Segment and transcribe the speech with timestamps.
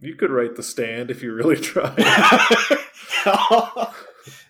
[0.00, 1.98] You could write the stand if you really tried.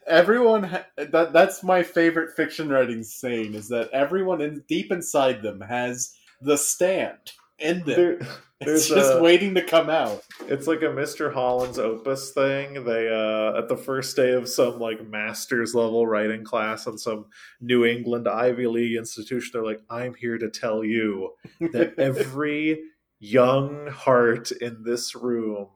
[0.06, 5.42] everyone ha- that that's my favorite fiction writing saying is that everyone in deep inside
[5.42, 7.86] them has the stand in them.
[7.96, 8.18] There-
[8.62, 10.22] it's just a- waiting to come out.
[10.46, 11.32] It's like a Mr.
[11.32, 12.84] Holland's Opus thing.
[12.84, 17.24] They uh at the first day of some like master's level writing class on some
[17.62, 21.30] New England Ivy League institution, they're like, I'm here to tell you
[21.72, 22.82] that every
[23.20, 25.68] young heart in this room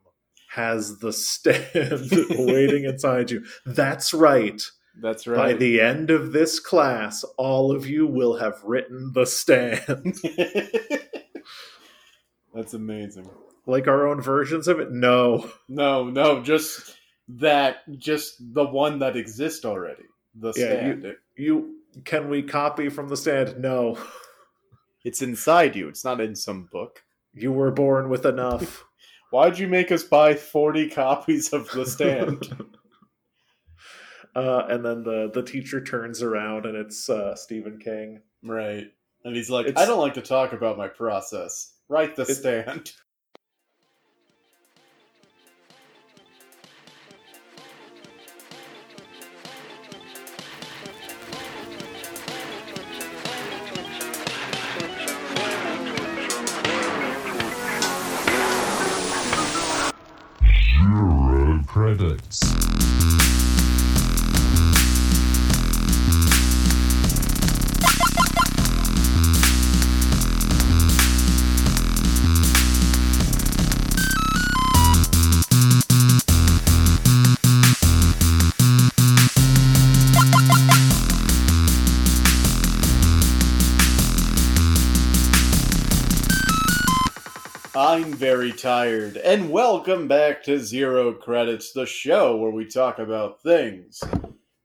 [0.48, 3.44] has the stand waiting inside you.
[3.66, 4.62] That's right.
[5.00, 5.36] That's right.
[5.36, 10.16] By the end of this class, all of you will have written the stand.
[12.54, 13.28] That's amazing.
[13.66, 14.92] like our own versions of it?
[14.92, 15.50] No.
[15.68, 16.96] No, no, just
[17.28, 20.04] that, just the one that exists already.
[20.36, 21.16] The Yeah, stand.
[21.36, 23.58] You can we copy from the stand?
[23.58, 23.98] No.
[25.04, 25.88] it's inside you.
[25.88, 27.02] It's not in some book.
[27.34, 28.84] You were born with enough.
[29.30, 32.48] Why'd you make us buy forty copies of the stand?
[34.36, 38.20] uh, and then the the teacher turns around and it's uh, Stephen King.
[38.42, 38.86] right.
[39.26, 41.72] And he's like, It's- I don't like to talk about my process.
[41.88, 42.92] Write the It- stand.
[61.74, 62.63] Zero
[87.94, 93.40] I'm very tired, and welcome back to Zero Credits, the show where we talk about
[93.40, 94.02] things.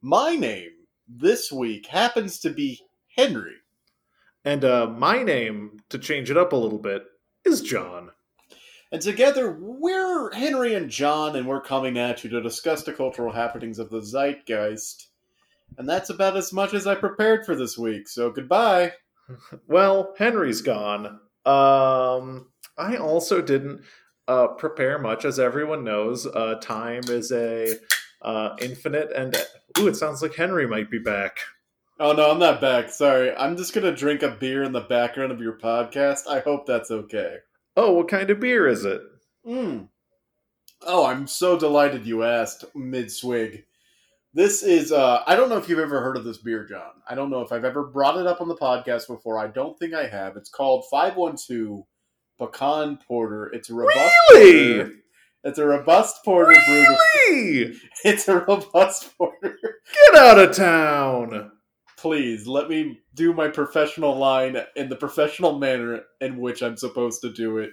[0.02, 0.72] My name
[1.08, 2.82] this week happens to be
[3.16, 3.54] Henry.
[4.44, 7.04] And uh, my name, to change it up a little bit,
[7.45, 8.10] is John.
[8.92, 13.32] And together, we're Henry and John, and we're coming at you to discuss the cultural
[13.32, 15.10] happenings of the zeitgeist.
[15.78, 18.94] And that's about as much as I prepared for this week, so goodbye.
[19.68, 21.20] Well, Henry's gone.
[21.45, 22.48] Um,
[22.80, 23.82] I also didn't
[24.28, 26.26] uh, prepare much, as everyone knows.
[26.26, 27.76] Uh, time is a
[28.22, 29.36] uh, infinite, and
[29.78, 31.38] ooh, it sounds like Henry might be back.
[32.00, 32.89] Oh no, I'm not back.
[32.89, 33.36] Sorry.
[33.36, 36.28] I'm just gonna drink a beer in the background of your podcast.
[36.30, 37.38] I hope that's okay.
[37.76, 39.02] Oh, what kind of beer is it?
[39.45, 39.89] Mm.
[40.84, 43.66] Oh, I'm so delighted you asked mid swig.
[44.34, 46.92] This is uh I don't know if you've ever heard of this beer, John.
[47.10, 49.38] I don't know if I've ever brought it up on the podcast before.
[49.38, 50.38] I don't think I have.
[50.38, 51.84] It's called 512
[52.39, 53.48] Pecan Porter.
[53.54, 54.77] It's a robust Really?
[54.77, 54.94] porter.
[55.44, 56.88] It's a robust porter brewed
[57.30, 57.76] Really?
[58.04, 59.58] It's a robust porter.
[60.14, 61.52] Get out of town!
[61.98, 67.22] Please let me do my professional line in the professional manner in which I'm supposed
[67.22, 67.72] to do it.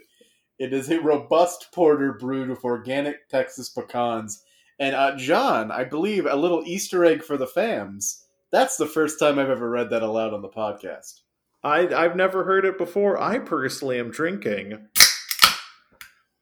[0.58, 4.42] It is a robust porter brewed with organic Texas pecans.
[4.78, 8.22] And uh, John, I believe a little Easter egg for the fams.
[8.50, 11.20] That's the first time I've ever read that aloud on the podcast.
[11.62, 13.20] I, I've never heard it before.
[13.20, 14.88] I personally am drinking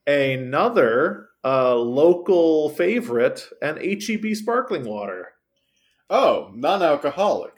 [0.07, 5.33] another uh, local favorite, an HEB sparkling water.
[6.11, 7.53] Oh, non-alcoholic.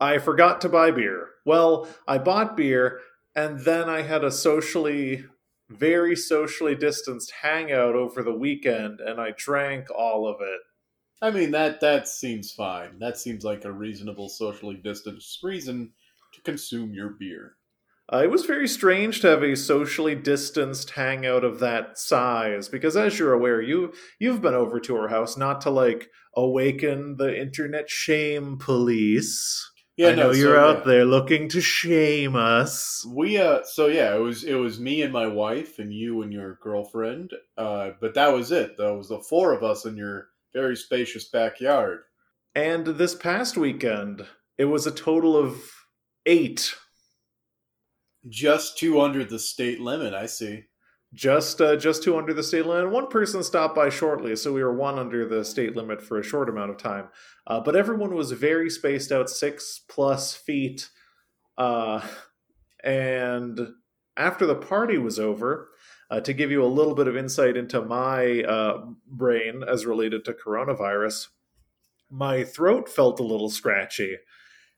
[0.00, 1.30] I forgot to buy beer.
[1.44, 3.00] Well, I bought beer,
[3.34, 5.24] and then I had a socially,
[5.68, 10.60] very socially distanced hangout over the weekend, and I drank all of it.
[11.22, 12.98] I mean that that seems fine.
[12.98, 15.92] That seems like a reasonable socially distanced reason
[16.44, 17.56] consume your beer.
[18.12, 22.96] Uh, it was very strange to have a socially distanced hangout of that size because,
[22.96, 27.40] as you're aware, you you've been over to our house not to like awaken the
[27.40, 29.70] internet shame police.
[29.96, 30.84] Yeah, I know no, so, you're out yeah.
[30.84, 33.06] there looking to shame us.
[33.08, 36.32] We uh so yeah, it was it was me and my wife and you and
[36.32, 37.32] your girlfriend.
[37.56, 38.76] Uh but that was it.
[38.76, 42.00] That was the four of us in your very spacious backyard.
[42.54, 44.26] And this past weekend,
[44.58, 45.62] it was a total of
[46.26, 46.74] eight.
[48.28, 50.64] Just two under the state limit, I see.
[51.12, 52.90] Just uh, just two under the state limit.
[52.90, 56.24] One person stopped by shortly, so we were one under the state limit for a
[56.24, 57.08] short amount of time.
[57.46, 60.88] Uh, but everyone was very spaced out, six plus feet.
[61.56, 62.00] Uh,
[62.82, 63.60] and
[64.16, 65.68] after the party was over,
[66.10, 70.24] uh, to give you a little bit of insight into my uh, brain as related
[70.24, 71.28] to coronavirus,
[72.10, 74.16] my throat felt a little scratchy.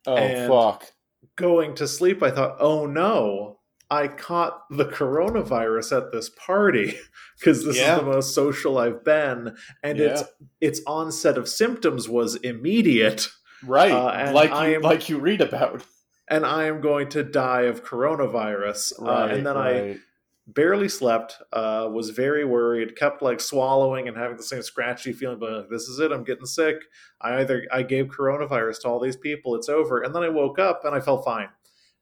[0.07, 0.93] Oh And- fuck.
[1.37, 3.59] Going to sleep, I thought, oh no,
[3.91, 6.99] I caught the coronavirus at this party
[7.39, 7.95] because this Yeah.
[7.95, 10.23] is the most social I've been, and its
[10.61, 13.29] its onset of symptoms was immediate,
[13.65, 15.83] Right, Uh, like you, am- like you read about.
[16.29, 18.93] and I am going to die of coronavirus.
[19.01, 20.01] uh, and then I right.
[20.47, 25.39] Barely slept, uh, was very worried, kept like swallowing and having the same scratchy feeling,
[25.39, 26.77] but like, this is it, I'm getting sick.
[27.21, 30.03] I either I gave coronavirus to all these people, it's over.
[30.03, 31.49] And then I woke up and I felt fine.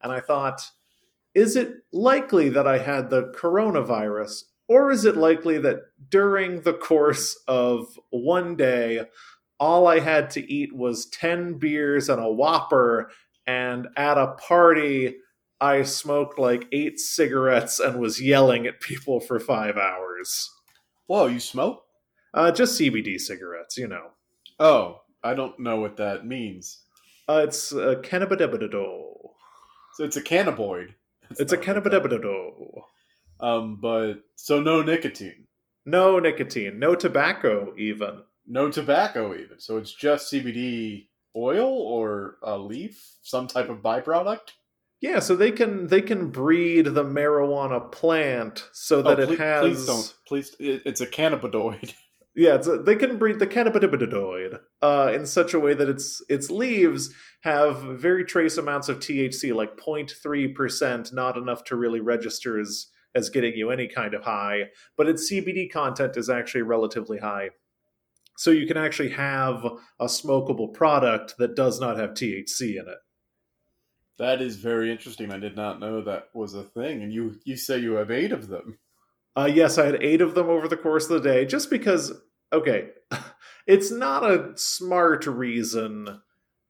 [0.03, 0.61] And I thought,
[1.35, 4.45] is it likely that I had the coronavirus?
[4.69, 5.81] Or is it likely that
[6.11, 9.03] during the course of one day,
[9.59, 13.11] all I had to eat was 10 beers and a Whopper,
[13.47, 15.17] and at a party,
[15.61, 20.51] I smoked like eight cigarettes and was yelling at people for five hours.
[21.07, 21.83] Whoa, you smoke?
[22.33, 24.09] Uh, just CBD cigarettes, you know.
[24.59, 26.83] Oh, I don't know what that means.
[27.29, 29.03] Uh, it's a cannabidibidado.
[29.95, 30.95] So it's a cannabinoid.
[31.39, 32.83] It's a not what that- cannabidibidado.
[33.41, 35.47] Um, but so no nicotine,
[35.87, 38.23] No nicotine, no tobacco, even.
[38.47, 39.59] no tobacco, even.
[39.59, 44.53] So it's just CBD oil or a leaf, some type of byproduct.
[45.01, 49.39] Yeah, so they can they can breed the marijuana plant so that oh, it please,
[49.39, 49.61] has.
[49.61, 50.15] please don't.
[50.27, 51.95] Please, it's a cannabinoid.
[52.37, 56.21] Yeah, it's a, they can breed the cannabinoid uh, in such a way that its
[56.29, 62.01] its leaves have very trace amounts of THC, like 0.3 percent, not enough to really
[62.01, 64.71] register as as getting you any kind of high.
[64.97, 67.51] But its CBD content is actually relatively high,
[68.37, 69.65] so you can actually have
[70.01, 72.99] a smokable product that does not have THC in it.
[74.19, 75.33] That is very interesting.
[75.33, 77.03] I did not know that was a thing.
[77.03, 78.79] And you you say you have eight of them.
[79.37, 82.13] Uh, yes, I had eight of them over the course of the day, just because.
[82.53, 82.91] Okay,
[83.67, 86.21] it's not a smart reason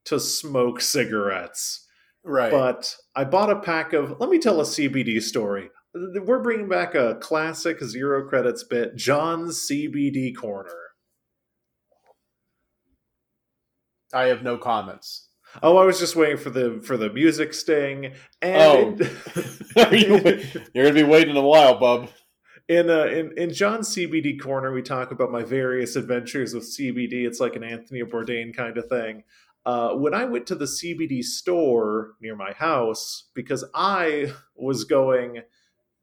[0.05, 1.85] to smoke cigarettes,
[2.23, 2.49] Right.
[2.51, 4.19] but I bought a pack of.
[4.19, 5.69] Let me tell a CBD story.
[5.93, 10.73] We're bringing back a classic zero credits bit, John's CBD Corner.
[14.13, 15.29] I have no comments.
[15.63, 18.97] Oh, I was just waiting for the for the music sting, Oh.
[19.75, 20.41] and you,
[20.73, 22.09] you're gonna be waiting a while, bub.
[22.67, 27.25] In uh, in in John's CBD corner, we talk about my various adventures with CBD.
[27.25, 29.23] It's like an Anthony Bourdain kind of thing.
[29.65, 35.41] Uh, when I went to the CBD store near my house, because I was going,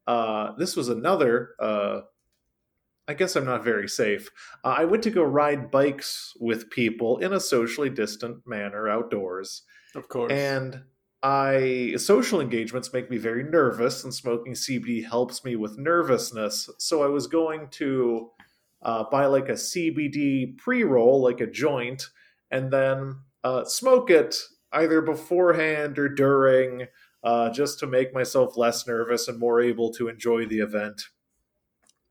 [0.05, 1.51] uh, this was another.
[3.07, 4.29] I guess I'm not very safe.
[4.63, 9.63] Uh, I went to go ride bikes with people in a socially distant manner outdoors.
[9.93, 10.31] Of course.
[10.31, 10.83] And
[11.21, 16.69] I social engagements make me very nervous, and smoking CBD helps me with nervousness.
[16.79, 18.29] So I was going to
[18.81, 22.09] uh, buy like a CBD pre roll, like a joint,
[22.51, 24.35] and then uh, smoke it
[24.73, 26.87] either beforehand or during,
[27.23, 31.03] uh, just to make myself less nervous and more able to enjoy the event.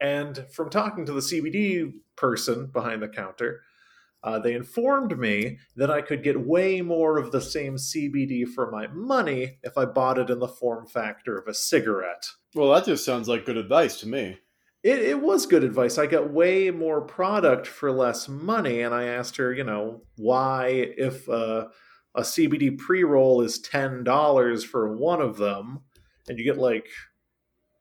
[0.02, 3.60] And from talking to the CBD person behind the counter,
[4.24, 8.68] uh, they informed me that I could get way more of the same CBD for
[8.70, 12.26] my money if I bought it in the form factor of a cigarette.
[12.54, 14.38] well, that just sounds like good advice to me.
[14.82, 15.98] It, it was good advice.
[15.98, 20.92] I got way more product for less money, and I asked her, you know, why
[20.98, 21.68] if uh,
[22.16, 25.82] a CBD pre roll is ten dollars for one of them,
[26.28, 26.88] and you get like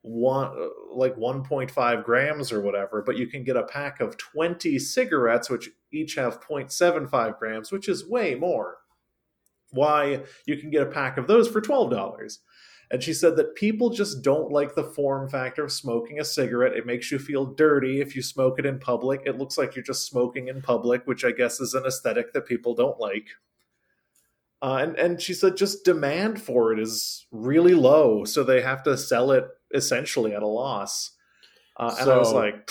[0.02, 4.78] one uh, like 1.5 grams or whatever but you can get a pack of 20
[4.78, 8.78] cigarettes which each have 0.75 grams which is way more.
[9.70, 12.38] Why you can get a pack of those for $12
[12.90, 16.76] and she said that people just don't like the form factor of smoking a cigarette.
[16.76, 19.22] It makes you feel dirty if you smoke it in public.
[19.24, 22.46] It looks like you're just smoking in public which i guess is an aesthetic that
[22.46, 23.28] people don't like.
[24.60, 28.82] Uh, and and she said just demand for it is really low, so they have
[28.84, 29.44] to sell it
[29.74, 31.12] essentially at a loss.
[31.76, 32.70] Uh, and I was like,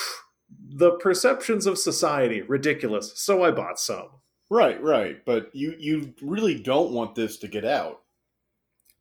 [0.70, 3.14] the perceptions of society ridiculous.
[3.16, 4.10] So I bought some.
[4.50, 5.24] Right, right.
[5.26, 8.02] But you you really don't want this to get out.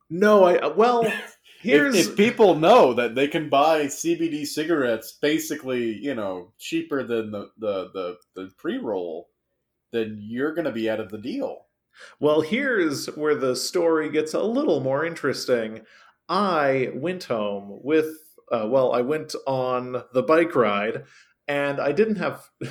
[0.08, 1.10] No, I well
[1.60, 7.02] here's if, if people know that they can buy CBD cigarettes basically, you know, cheaper
[7.02, 9.28] than the the the, the pre roll,
[9.92, 11.66] then you're going to be out of the deal.
[12.20, 15.82] Well, here's where the story gets a little more interesting.
[16.30, 18.16] I went home with,
[18.52, 21.04] uh, well, I went on the bike ride,
[21.48, 22.48] and I didn't have.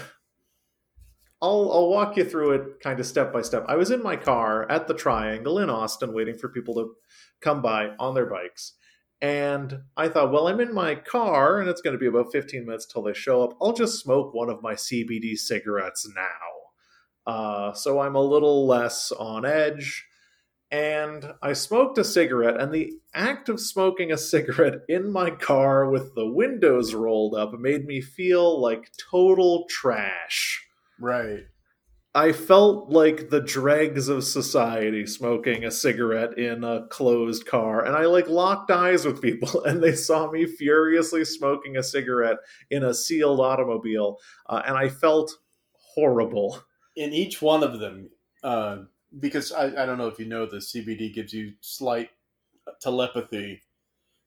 [1.41, 3.65] I'll I'll walk you through it kind of step by step.
[3.67, 6.95] I was in my car at the Triangle in Austin, waiting for people to
[7.39, 8.73] come by on their bikes,
[9.21, 12.65] and I thought, well, I'm in my car, and it's going to be about 15
[12.65, 13.57] minutes till they show up.
[13.61, 17.31] I'll just smoke one of my CBD cigarettes now.
[17.31, 20.08] Uh, so I'm a little less on edge.
[20.71, 25.89] And I smoked a cigarette, and the act of smoking a cigarette in my car
[25.89, 30.63] with the windows rolled up made me feel like total trash.
[30.99, 31.45] Right.
[32.13, 37.95] I felt like the dregs of society smoking a cigarette in a closed car, and
[37.95, 42.37] I like locked eyes with people, and they saw me furiously smoking a cigarette
[42.69, 45.31] in a sealed automobile, uh, and I felt
[45.95, 46.61] horrible.
[46.95, 48.09] In each one of them,
[48.43, 48.79] uh,
[49.17, 52.09] because I, I don't know if you know this, CBD gives you slight
[52.81, 53.61] telepathy.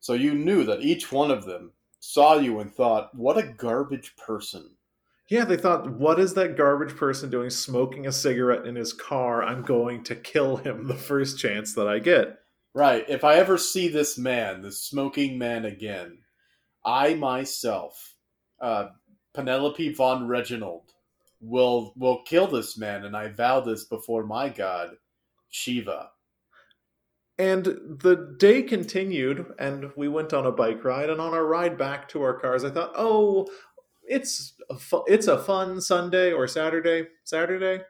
[0.01, 4.17] So you knew that each one of them saw you and thought, what a garbage
[4.17, 4.71] person.
[5.29, 9.43] Yeah, they thought, what is that garbage person doing smoking a cigarette in his car?
[9.43, 12.41] I'm going to kill him the first chance that I get.
[12.75, 13.05] Right.
[13.09, 16.19] If I ever see this man, this smoking man again,
[16.85, 18.15] I myself,
[18.61, 18.89] uh,
[19.35, 20.92] Penelope von Reginald,
[21.43, 24.97] will will kill this man, and I vow this before my god,
[25.51, 26.11] Shiva.
[27.39, 31.11] And the day continued, and we went on a bike ride.
[31.11, 33.49] And on our ride back to our cars, I thought, "Oh,
[34.05, 37.09] it's a fu- it's a fun Sunday or Saturday.
[37.25, 37.85] Saturday.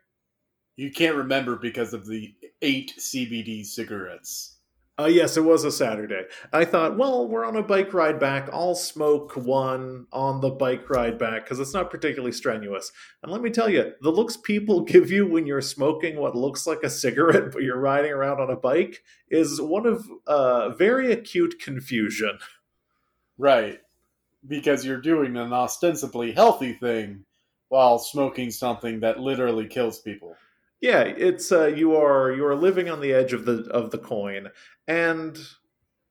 [0.77, 4.59] You can't remember because of the eight CBD cigarettes.
[4.99, 6.25] Uh, yes, it was a Saturday.
[6.53, 8.51] I thought, well, we're on a bike ride back.
[8.53, 12.93] I'll smoke one on the bike ride back because it's not particularly strenuous.
[13.23, 16.67] And let me tell you, the looks people give you when you're smoking what looks
[16.67, 21.11] like a cigarette but you're riding around on a bike is one of uh, very
[21.11, 22.39] acute confusion.
[23.39, 23.81] Right.
[24.47, 27.25] Because you're doing an ostensibly healthy thing
[27.69, 30.37] while smoking something that literally kills people.
[30.83, 33.99] Yeah, it's uh, you are you are living on the edge of the of the
[33.99, 34.49] coin,
[34.89, 35.39] and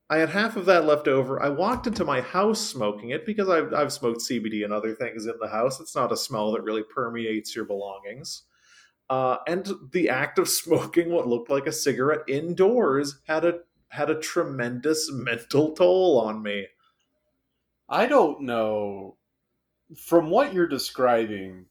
[0.09, 1.43] I had half of that left over.
[1.43, 5.25] I walked into my house smoking it because I've I've smoked CBD and other things
[5.25, 5.81] in the house.
[5.81, 8.43] It's not a smell that really permeates your belongings.
[9.09, 13.59] Uh, and the act of smoking what looked like a cigarette indoors had a
[13.89, 16.67] had a tremendous mental toll on me.
[17.89, 19.17] I don't know.
[19.97, 21.65] From what you're describing,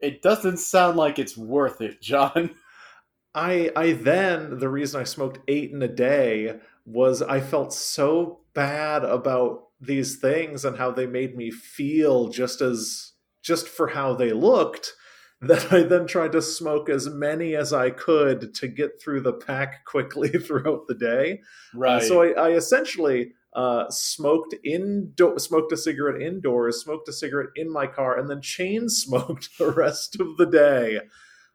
[0.00, 2.50] it doesn't sound like it's worth it, John.
[3.34, 8.40] I I then the reason I smoked eight in a day was I felt so
[8.54, 14.14] bad about these things and how they made me feel just as just for how
[14.14, 14.94] they looked
[15.40, 19.32] that I then tried to smoke as many as I could to get through the
[19.32, 21.40] pack quickly throughout the day.
[21.74, 21.96] Right.
[21.96, 27.50] Uh, so I, I essentially uh, smoked indo- smoked a cigarette indoors, smoked a cigarette
[27.56, 31.00] in my car, and then chain smoked the rest of the day.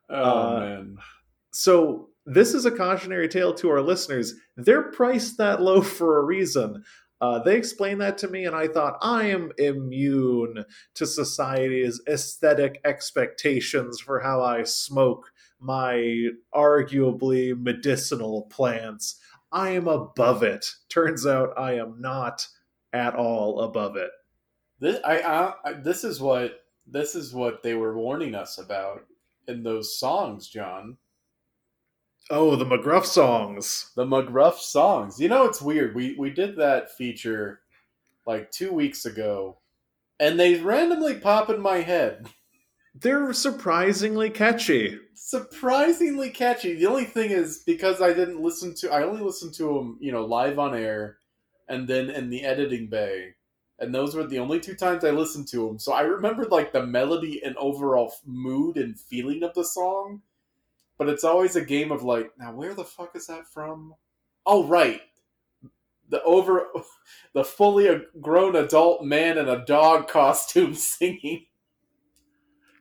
[0.10, 0.98] oh uh, man.
[1.52, 4.34] So this is a cautionary tale to our listeners.
[4.58, 6.84] They're priced that low for a reason.
[7.22, 12.82] Uh, they explained that to me, and I thought I am immune to society's aesthetic
[12.84, 19.20] expectations for how I smoke my arguably medicinal plants.
[19.56, 20.70] I am above it.
[20.90, 22.46] Turns out I am not
[22.92, 24.12] at all above it.
[24.82, 29.06] This I, I, I this is what this is what they were warning us about
[29.48, 30.98] in those songs, John.
[32.30, 33.92] Oh, the McGruff songs.
[33.96, 35.22] The McGruff songs.
[35.22, 35.96] You know, it's weird.
[35.96, 37.62] We we did that feature
[38.28, 39.60] like two weeks ago,
[40.20, 42.28] and they randomly pop in my head.
[42.96, 45.00] They're surprisingly catchy.
[45.14, 46.76] Surprisingly catchy.
[46.76, 48.92] The only thing is because I didn't listen to.
[48.92, 51.18] I only listened to them, you know, live on air,
[51.68, 53.34] and then in the editing bay,
[53.80, 55.80] and those were the only two times I listened to them.
[55.80, 60.22] So I remembered like the melody and overall mood and feeling of the song
[60.98, 63.96] but it's always a game of like, now where the fuck is that from?
[64.46, 65.02] Oh, right.
[66.10, 66.68] The over,
[67.34, 71.48] the fully grown adult man in a dog costume singing.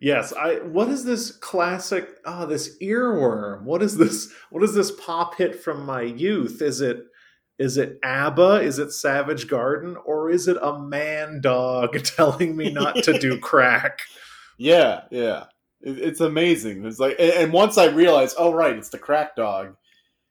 [0.05, 0.57] Yes, I.
[0.57, 2.09] What is this classic?
[2.27, 3.63] Ah, this earworm.
[3.63, 4.31] What is this?
[4.51, 6.61] What is this pop hit from my youth?
[6.61, 6.99] Is it?
[7.59, 8.61] Is it ABBA?
[8.63, 9.97] Is it Savage Garden?
[10.05, 14.01] Or is it a man dog telling me not to do crack?
[14.59, 15.45] Yeah, yeah.
[15.81, 16.85] It- It's amazing.
[16.85, 19.75] It's like, and and once I realized, oh right, it's the crack dog.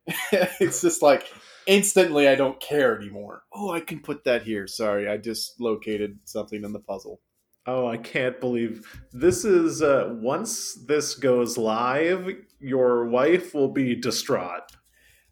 [0.31, 1.31] it's just like
[1.65, 3.43] instantly, I don't care anymore.
[3.53, 4.67] Oh, I can put that here.
[4.67, 7.21] Sorry, I just located something in the puzzle.
[7.65, 9.81] Oh, I can't believe this is.
[9.81, 12.29] Uh, once this goes live,
[12.59, 14.71] your wife will be distraught.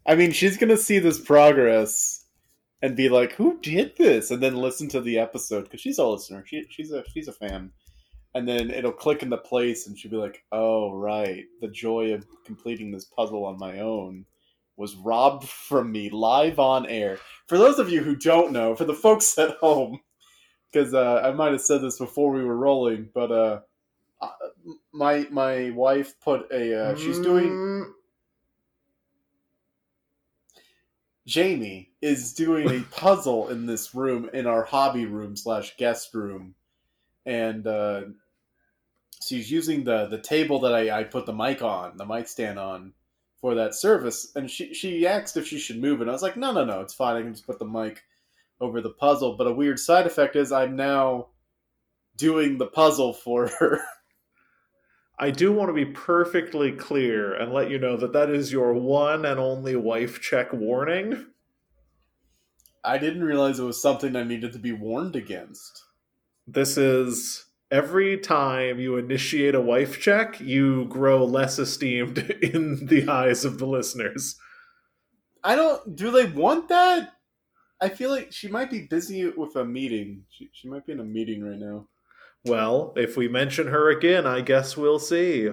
[0.06, 2.24] I mean, she's gonna see this progress
[2.80, 6.06] and be like, "Who did this?" and then listen to the episode because she's a
[6.06, 6.42] listener.
[6.46, 7.70] She, she's a she's a fan,
[8.34, 12.26] and then it'll click into place, and she'll be like, "Oh, right, the joy of
[12.46, 14.24] completing this puzzle on my own
[14.76, 18.86] was robbed from me live on air." For those of you who don't know, for
[18.86, 20.00] the folks at home,
[20.72, 23.60] because uh, I might have said this before we were rolling, but uh,
[24.20, 24.30] uh,
[24.92, 27.92] my my wife put a uh, she's doing
[31.26, 36.54] Jamie is doing a puzzle in this room in our hobby room slash guest room,
[37.26, 38.02] and uh,
[39.22, 42.58] she's using the the table that I, I put the mic on, the mic stand
[42.58, 42.92] on
[43.40, 46.08] for that service, and she she asked if she should move, it.
[46.08, 47.16] I was like, no, no, no, it's fine.
[47.16, 48.02] I can just put the mic
[48.62, 49.36] over the puzzle.
[49.36, 51.28] But a weird side effect is I'm now
[52.16, 53.80] doing the puzzle for her.
[55.18, 58.74] I do want to be perfectly clear and let you know that that is your
[58.74, 61.26] one and only wife check warning.
[62.82, 65.84] I didn't realize it was something I needed to be warned against.
[66.46, 73.08] This is every time you initiate a wife check, you grow less esteemed in the
[73.08, 74.36] eyes of the listeners.
[75.44, 75.96] I don't.
[75.96, 77.12] Do they want that?
[77.82, 80.22] I feel like she might be busy with a meeting.
[80.30, 81.88] She, she might be in a meeting right now.
[82.44, 85.50] Well, if we mention her again, I guess we'll see.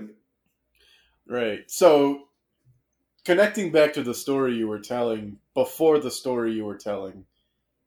[1.28, 1.62] Right.
[1.66, 2.26] So,
[3.26, 7.26] connecting back to the story you were telling before the story you were telling,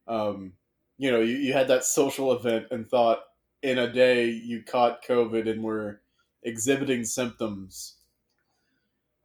[0.08, 0.54] um,
[0.99, 3.20] you know, you, you had that social event and thought
[3.62, 6.00] in a day you caught COVID and were
[6.42, 7.94] exhibiting symptoms.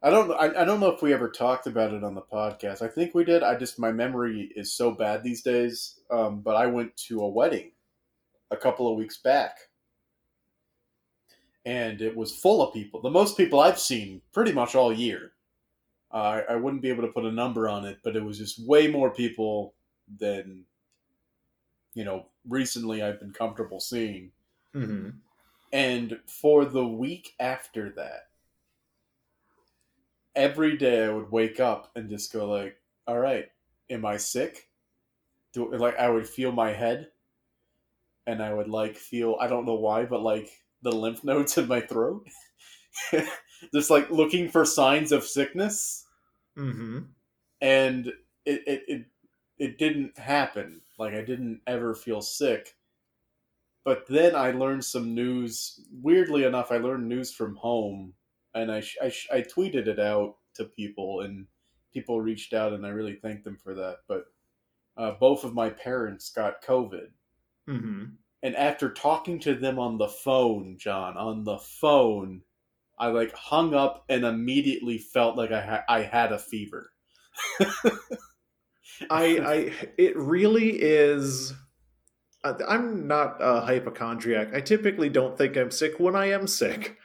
[0.02, 0.30] I don't.
[0.32, 2.82] I, I don't know if we ever talked about it on the podcast.
[2.82, 3.42] I think we did.
[3.42, 5.98] I just my memory is so bad these days.
[6.10, 7.72] Um, but I went to a wedding
[8.50, 9.56] a couple of weeks back,
[11.66, 13.00] and it was full of people.
[13.02, 15.32] The most people I've seen pretty much all year.
[16.12, 18.38] Uh, I, I wouldn't be able to put a number on it, but it was
[18.38, 19.74] just way more people
[20.18, 20.64] than
[21.94, 24.30] you know recently I've been comfortable seeing.
[24.76, 25.10] Mm-hmm.
[25.72, 28.27] And for the week after that,
[30.34, 33.50] every day I would wake up and just go like, "All right,
[33.90, 34.68] am I sick?"
[35.52, 37.12] Do like I would feel my head,
[38.26, 40.50] and I would like feel I don't know why, but like
[40.82, 42.26] the lymph nodes in my throat,
[43.74, 46.04] just like looking for signs of sickness,
[46.56, 46.98] Mm-hmm.
[47.60, 48.06] and
[48.44, 49.06] it it it,
[49.58, 50.80] it didn't happen.
[50.98, 52.76] Like I didn't ever feel sick.
[53.84, 55.80] But then I learned some news.
[55.90, 58.14] Weirdly enough, I learned news from home,
[58.54, 61.46] and I I, I tweeted it out to people, and
[61.92, 63.98] people reached out, and I really thanked them for that.
[64.08, 64.24] But
[64.96, 67.08] uh, both of my parents got COVID,
[67.68, 68.04] Mm-hmm.
[68.42, 72.40] and after talking to them on the phone, John, on the phone,
[72.98, 76.90] I like hung up and immediately felt like I ha- I had a fever.
[79.10, 81.52] I, I, it really is.
[82.44, 84.54] I'm not a hypochondriac.
[84.54, 86.96] I typically don't think I'm sick when I am sick.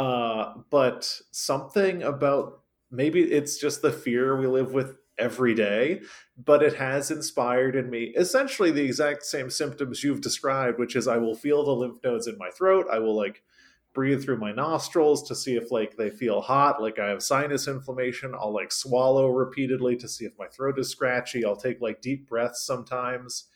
[0.00, 6.00] Uh, but something about maybe it's just the fear we live with every day,
[6.42, 11.06] but it has inspired in me essentially the exact same symptoms you've described, which is
[11.06, 12.86] I will feel the lymph nodes in my throat.
[12.90, 13.42] I will like
[13.92, 17.68] breathe through my nostrils to see if like they feel hot, like I have sinus
[17.68, 18.34] inflammation.
[18.34, 21.44] I'll like swallow repeatedly to see if my throat is scratchy.
[21.44, 23.49] I'll take like deep breaths sometimes.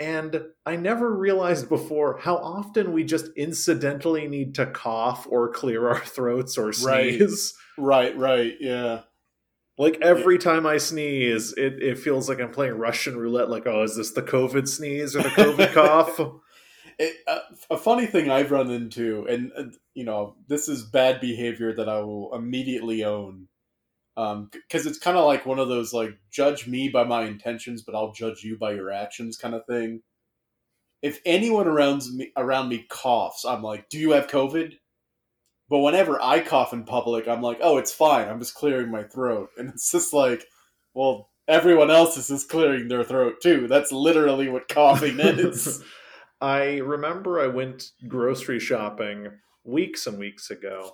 [0.00, 5.88] And I never realized before how often we just incidentally need to cough or clear
[5.88, 7.54] our throats or sneeze.
[7.76, 9.00] right, right, yeah.
[9.76, 13.48] Like every time I sneeze, it, it feels like I'm playing Russian roulette.
[13.48, 16.20] Like, oh, is this the COVID sneeze or the COVID cough?
[16.98, 17.38] It, uh,
[17.70, 21.88] a funny thing I've run into, and uh, you know, this is bad behavior that
[21.88, 23.46] I will immediately own,
[24.18, 27.82] Um, because it's kind of like one of those like judge me by my intentions,
[27.82, 30.02] but I'll judge you by your actions kind of thing.
[31.02, 34.74] If anyone around me around me coughs, I'm like, "Do you have COVID?"
[35.70, 38.28] But whenever I cough in public, I'm like, "Oh, it's fine.
[38.28, 40.44] I'm just clearing my throat," and it's just like,
[40.94, 41.30] well.
[41.48, 43.68] Everyone else is just clearing their throat too.
[43.68, 45.82] That's literally what coughing is.
[46.42, 49.28] I remember I went grocery shopping
[49.64, 50.92] weeks and weeks ago,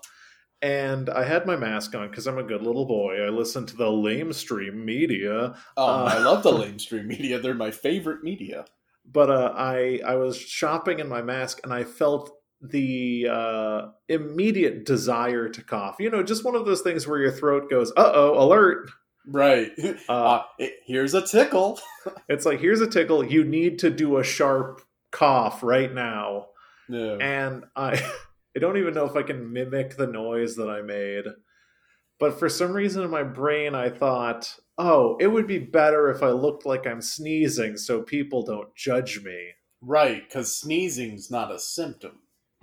[0.64, 3.12] and I had my mask on because I'm a good little boy.
[3.24, 7.38] I listened to the lamestream media, Oh, Uh, I love the lamestream media.
[7.38, 8.64] They're my favorite media.
[9.04, 12.30] but uh, I I was shopping in my mask, and I felt
[12.62, 15.96] the uh, immediate desire to cough.
[16.00, 18.90] You know, just one of those things where your throat goes, "Uh oh, alert!"
[19.26, 19.70] Right.
[20.08, 21.78] Uh, Uh, it- here's a tickle.
[22.28, 23.24] It's like here's a tickle.
[23.24, 26.46] You need to do a sharp cough right now.
[26.88, 27.16] No.
[27.18, 27.92] and I
[28.56, 31.24] I don't even know if I can mimic the noise that I made.
[32.20, 36.22] But for some reason in my brain I thought, "Oh, it would be better if
[36.22, 41.58] I looked like I'm sneezing so people don't judge me." Right, because sneezing's not a
[41.58, 42.20] symptom.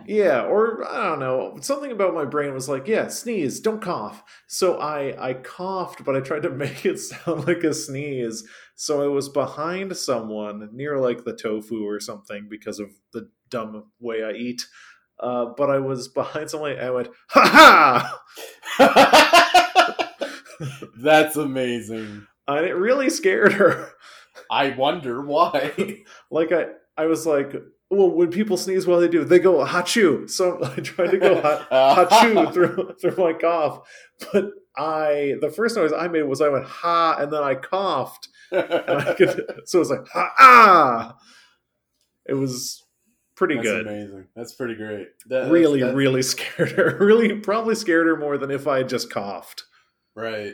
[0.07, 4.23] Yeah, or I don't know, something about my brain was like, "Yeah, sneeze, don't cough."
[4.47, 8.43] So I I coughed, but I tried to make it sound like a sneeze.
[8.75, 13.91] So I was behind someone near like the tofu or something because of the dumb
[13.99, 14.65] way I eat.
[15.21, 16.77] Uh, but I was behind someone.
[16.79, 18.17] I went, "Ha
[18.77, 20.07] ha!"
[20.97, 22.25] That's amazing.
[22.47, 23.89] and it really scared her.
[24.49, 26.03] I wonder why.
[26.31, 27.53] like I, I was like,
[27.89, 29.23] well, when people sneeze, what do they do?
[29.23, 30.29] They go achoo.
[30.29, 31.67] So I tried to go ha-
[32.07, 33.87] achoo through through my cough,
[34.31, 38.29] but I the first noise I made was I went ha, and then I coughed,
[38.51, 41.17] and I could, so it was like ha ah.
[42.27, 42.83] It was
[43.41, 43.87] pretty That's good.
[43.87, 44.27] amazing.
[44.35, 45.09] That's pretty great.
[45.27, 46.95] That- really, that- really scared her.
[46.99, 49.63] Really, probably scared her more than if I had just coughed.
[50.15, 50.53] Right.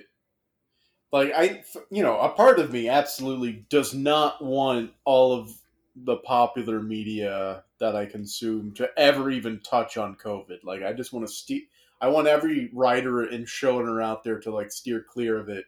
[1.12, 5.52] Like I, you know, a part of me absolutely does not want all of
[5.96, 10.64] the popular media that I consume to ever even touch on COVID.
[10.64, 11.68] Like I just want to ste-
[12.00, 15.66] I want every writer and showrunner out there to like steer clear of it.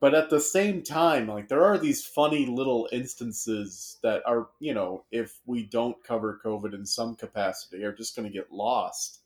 [0.00, 4.74] But at the same time, like there are these funny little instances that are, you
[4.74, 9.20] know, if we don't cover COVID in some capacity, are just going to get lost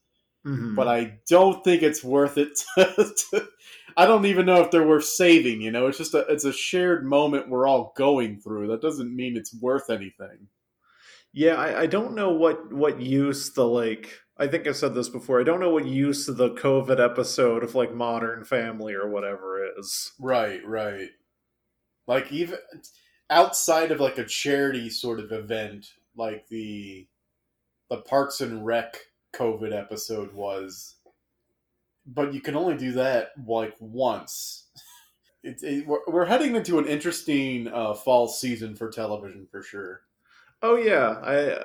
[0.47, 0.75] Mhm.
[0.75, 2.59] but I don't think it's worth it.
[2.77, 3.49] To, to-
[3.97, 5.61] I don't even know if they're worth saving.
[5.61, 8.69] You know, it's just a it's a shared moment we're all going through.
[8.69, 10.49] That doesn't mean it's worth anything.
[11.33, 14.19] Yeah, I, I don't know what what use the like.
[14.37, 15.41] I think I've said this before.
[15.41, 20.13] I don't know what use the COVID episode of like Modern Family or whatever is.
[20.19, 21.11] Right, right.
[22.07, 22.59] Like even
[23.29, 27.07] outside of like a charity sort of event, like the
[27.91, 28.99] the Parks and Rec
[29.35, 30.97] COVID episode was,
[32.07, 34.69] but you can only do that like once.
[35.43, 40.03] It's it, we're, we're heading into an interesting uh, fall season for television for sure.
[40.63, 41.65] Oh yeah, I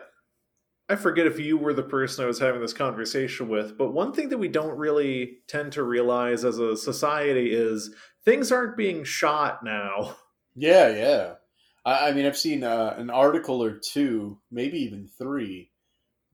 [0.93, 4.13] I forget if you were the person I was having this conversation with, but one
[4.13, 9.03] thing that we don't really tend to realize as a society is things aren't being
[9.03, 10.17] shot now.
[10.55, 11.33] Yeah, yeah.
[11.85, 15.71] I, I mean, I've seen uh, an article or two, maybe even three,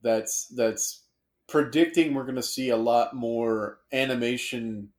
[0.02, 1.04] that's that's
[1.48, 4.90] predicting we're going to see a lot more animation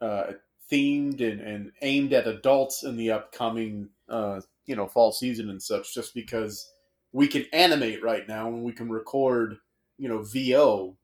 [0.00, 0.32] uh,
[0.70, 5.60] themed and, and aimed at adults in the upcoming uh, you know fall season and
[5.60, 5.92] such.
[5.92, 6.70] Just because
[7.12, 9.56] we can animate right now and we can record
[9.96, 10.96] you know VO,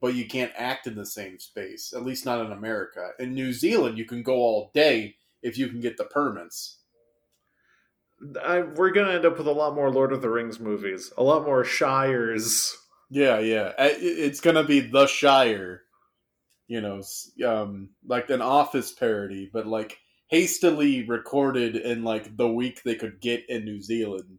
[0.00, 1.92] but you can't act in the same space.
[1.94, 3.10] At least not in America.
[3.18, 6.78] In New Zealand, you can go all day if you can get the permits.
[8.42, 11.22] I, we're gonna end up with a lot more Lord of the Rings movies, a
[11.22, 12.76] lot more Shires.
[13.10, 13.72] Yeah, yeah.
[13.78, 15.82] It's gonna be the Shire,
[16.68, 17.02] you know,
[17.44, 19.98] um, like an Office parody, but like
[20.32, 24.38] hastily recorded in like the week they could get in New Zealand.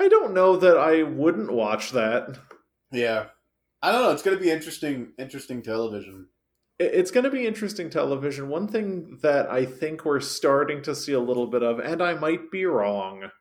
[0.00, 2.38] I don't know that I wouldn't watch that.
[2.90, 3.26] Yeah,
[3.82, 4.10] I don't know.
[4.10, 6.28] It's gonna be interesting, interesting television.
[6.80, 8.48] It's going to be interesting television.
[8.48, 12.14] One thing that I think we're starting to see a little bit of, and I
[12.14, 13.32] might be wrong,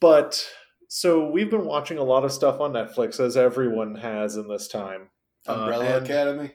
[0.00, 0.44] but
[0.88, 4.66] so we've been watching a lot of stuff on Netflix, as everyone has in this
[4.66, 5.10] time.
[5.48, 6.54] Uh, Umbrella and Academy.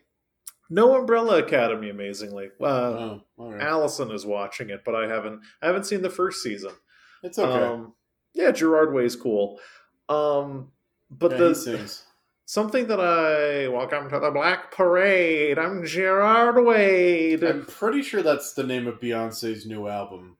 [0.71, 2.49] No Umbrella Academy, amazingly.
[2.59, 3.61] Uh, Oh, right.
[3.61, 5.41] Allison is watching it, but I haven't.
[5.61, 6.71] I haven't seen the first season.
[7.23, 7.65] It's okay.
[7.65, 7.93] Um,
[8.33, 9.59] yeah, Gerard Way's cool.
[10.07, 10.71] Um,
[11.09, 11.85] but yeah, the he
[12.45, 15.59] something that I welcome to the Black Parade.
[15.59, 17.43] I'm Gerard Wade.
[17.43, 20.37] I'm pretty sure that's the name of Beyonce's new album.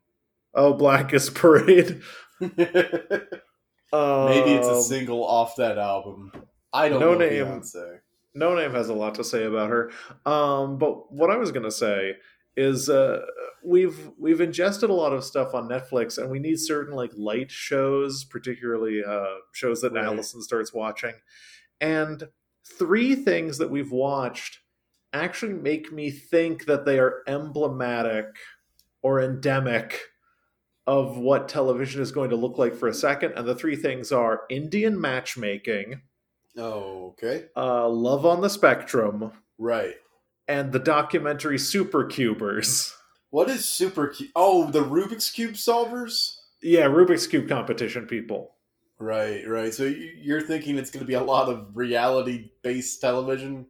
[0.54, 2.02] Oh, Blackest Parade.
[2.39, 2.65] Maybe
[3.94, 6.32] Um, it's a single off that album.
[6.72, 7.46] I don't No know name.
[7.46, 8.00] Beyonce.
[8.36, 9.91] Noname has a lot to say about her.
[10.26, 12.15] Um, but what I was going to say
[12.58, 13.22] is uh,
[13.63, 17.52] we've we've ingested a lot of stuff on Netflix, and we need certain like light
[17.52, 20.06] shows, particularly uh, shows that Right.
[20.06, 21.13] Allison starts watching.
[21.80, 22.28] And
[22.78, 24.60] three things that we've watched
[25.13, 28.28] actually make me think that they are emblematic
[29.02, 30.00] or endemic
[30.88, 33.34] of what television is going to look like for a second.
[33.36, 36.02] And the three things are Indian matchmaking,
[36.58, 37.46] Oh, okay.
[37.56, 39.96] uh, Love on the Spectrum, Right.
[40.48, 42.94] and the documentary Super Cubers.
[43.30, 44.32] What is super cube?
[44.36, 46.36] Oh, the Rubik's Cube solvers?
[46.62, 48.56] Yeah, Rubik's Cube competition people.
[49.00, 49.74] Right, right.
[49.74, 53.68] So you- you're thinking it's going to be a lot of reality based television?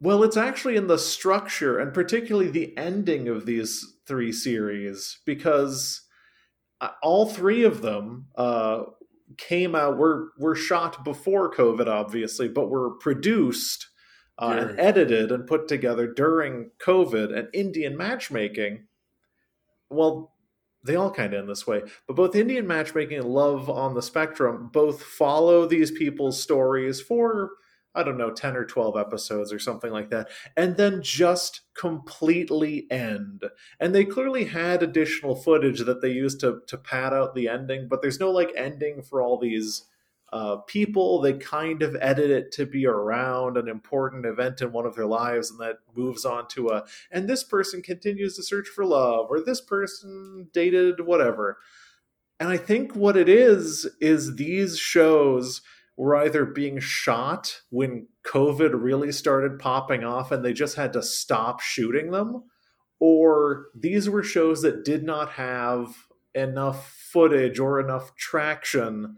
[0.00, 6.00] Well, it's actually in the structure and particularly the ending of these three series because
[6.80, 8.84] uh, all three of them uh,
[9.38, 13.88] came out were were shot before COVID, obviously, but were produced
[14.38, 17.36] uh, and edited and put together during COVID.
[17.36, 18.86] And Indian matchmaking,
[19.90, 20.32] well,
[20.84, 24.02] they all kind of end this way, but both Indian matchmaking and Love on the
[24.02, 27.50] Spectrum both follow these people's stories for
[27.94, 32.86] I don't know, 10 or 12 episodes or something like that, and then just completely
[32.90, 33.44] end.
[33.78, 37.88] And they clearly had additional footage that they used to, to pad out the ending,
[37.88, 39.84] but there's no like ending for all these
[40.32, 41.20] uh, people.
[41.20, 45.06] They kind of edit it to be around an important event in one of their
[45.06, 46.84] lives, and that moves on to a.
[47.10, 51.58] And this person continues to search for love, or this person dated whatever.
[52.40, 55.60] And I think what it is is these shows
[55.96, 61.02] were either being shot when COVID really started popping off and they just had to
[61.02, 62.44] stop shooting them,
[62.98, 65.94] or these were shows that did not have
[66.34, 69.16] enough footage or enough traction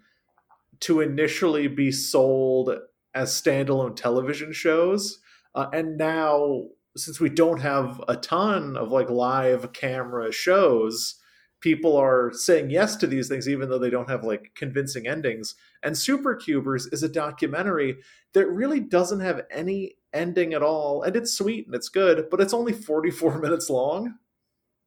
[0.80, 2.70] to initially be sold
[3.14, 5.20] as standalone television shows.
[5.54, 6.64] Uh, and now,
[6.96, 11.20] since we don't have a ton of like live camera shows,
[11.64, 15.54] people are saying yes to these things even though they don't have like convincing endings.
[15.82, 17.96] And Supercubers is a documentary
[18.34, 21.02] that really doesn't have any ending at all.
[21.02, 24.16] And it's sweet and it's good, but it's only 44 minutes long.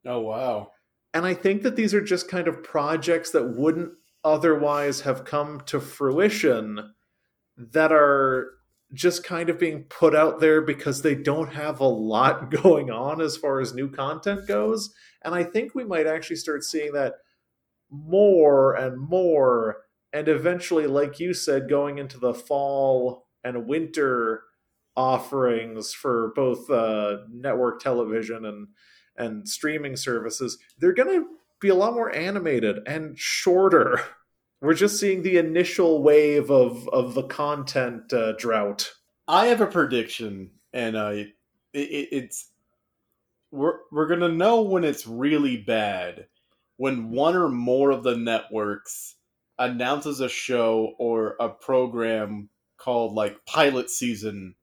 [0.05, 0.71] Oh, wow.
[1.15, 5.61] And I think that these are just kind of projects that wouldn't otherwise have come
[5.65, 6.93] to fruition
[7.57, 8.51] that are
[8.93, 13.21] just kind of being put out there because they don't have a lot going on
[13.21, 14.93] as far as new content goes.
[15.23, 17.15] And I think we might actually start seeing that
[17.89, 19.77] more and more.
[20.13, 24.43] And eventually, like you said, going into the fall and winter
[24.95, 28.67] offerings for both uh, network television and
[29.19, 31.27] and streaming services, they're going to
[31.59, 33.99] be a lot more animated and shorter.
[34.61, 38.91] We're just seeing the initial wave of of the content uh, drought.
[39.27, 41.27] I have a prediction, and uh, it,
[41.73, 42.49] it, it's
[43.51, 46.27] we're we're gonna know when it's really bad
[46.77, 49.15] when one or more of the networks
[49.59, 54.53] announces a show or a program called like pilot season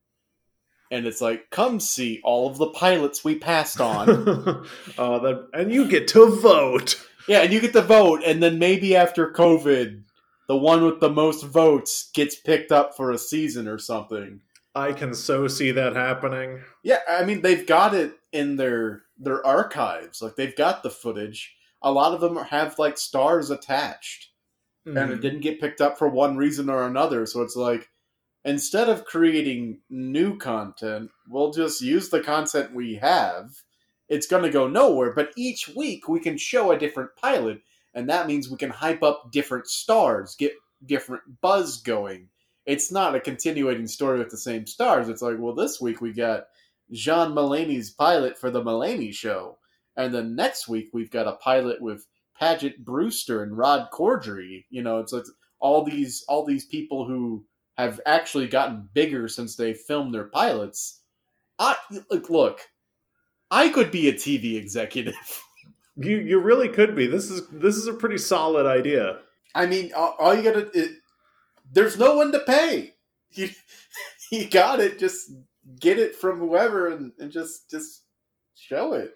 [0.91, 4.09] and it's like come see all of the pilots we passed on
[4.99, 8.59] uh, that, and you get to vote yeah and you get to vote and then
[8.59, 10.03] maybe after covid
[10.49, 14.41] the one with the most votes gets picked up for a season or something
[14.75, 19.45] i can so see that happening yeah i mean they've got it in their their
[19.47, 24.31] archives like they've got the footage a lot of them have like stars attached
[24.87, 25.01] mm.
[25.01, 27.89] and it didn't get picked up for one reason or another so it's like
[28.45, 33.51] instead of creating new content, we'll just use the content we have.
[34.15, 37.61] It's going to go nowhere, but each week we can show a different pilot,
[37.95, 40.53] and that means we can hype up different stars, get
[40.87, 42.29] different buzz going.
[42.65, 45.09] It's not a continuating story with the same stars.
[45.09, 46.45] It's like, well, this week we got
[46.93, 49.59] John Mulaney's pilot for the Mulaney show,
[49.97, 52.07] and then next week we've got a pilot with
[52.39, 54.65] Paget Brewster and Rob Corddry.
[54.71, 55.25] You know, it's like
[55.59, 57.45] all these all these people who
[57.77, 61.01] have actually gotten bigger since they filmed their pilots.
[61.59, 61.75] I
[62.29, 62.61] look,
[63.55, 65.15] I could be a TV executive.
[65.97, 67.07] You you really could be.
[67.07, 69.19] This is this is a pretty solid idea.
[69.55, 70.91] I mean, all, all you gotta it,
[71.71, 72.95] there's no one to pay.
[73.31, 73.51] You
[74.33, 74.99] you got it.
[74.99, 75.31] Just
[75.79, 78.03] get it from whoever and, and just just
[78.57, 79.15] show it.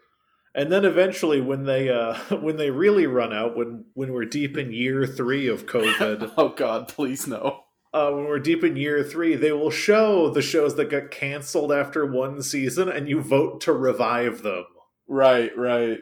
[0.55, 4.57] And then eventually, when they uh, when they really run out, when when we're deep
[4.57, 9.03] in year three of COVID, oh God, please no uh, when we're deep in year
[9.03, 13.61] three, they will show the shows that got canceled after one season, and you vote
[13.62, 14.64] to revive them.
[15.07, 16.01] Right, right.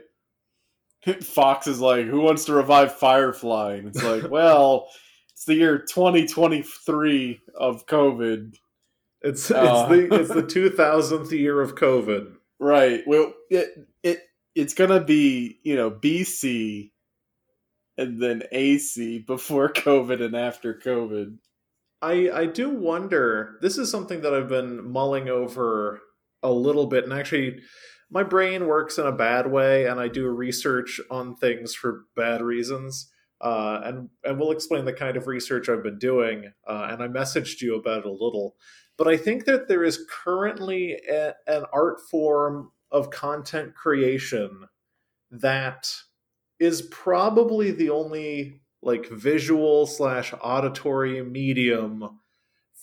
[1.22, 4.88] Fox is like, "Who wants to revive Firefly?" And it's like, "Well,
[5.32, 8.56] it's the year 2023 of COVID.
[9.22, 12.32] It's uh, it's the it's the 2000th year of COVID.
[12.58, 13.02] Right.
[13.06, 14.22] Well, it it
[14.54, 16.90] it's gonna be you know BC
[17.98, 21.38] and then AC before COVID and after COVID.
[22.02, 23.58] I I do wonder.
[23.62, 26.00] This is something that I've been mulling over
[26.42, 27.60] a little bit, and actually,
[28.10, 32.42] my brain works in a bad way, and I do research on things for bad
[32.42, 33.10] reasons.
[33.40, 36.52] Uh, and and we'll explain the kind of research I've been doing.
[36.66, 38.56] Uh, and I messaged you about it a little,
[38.96, 44.66] but I think that there is currently a, an art form of content creation
[45.30, 45.92] that
[46.58, 52.20] is probably the only like visual slash auditory medium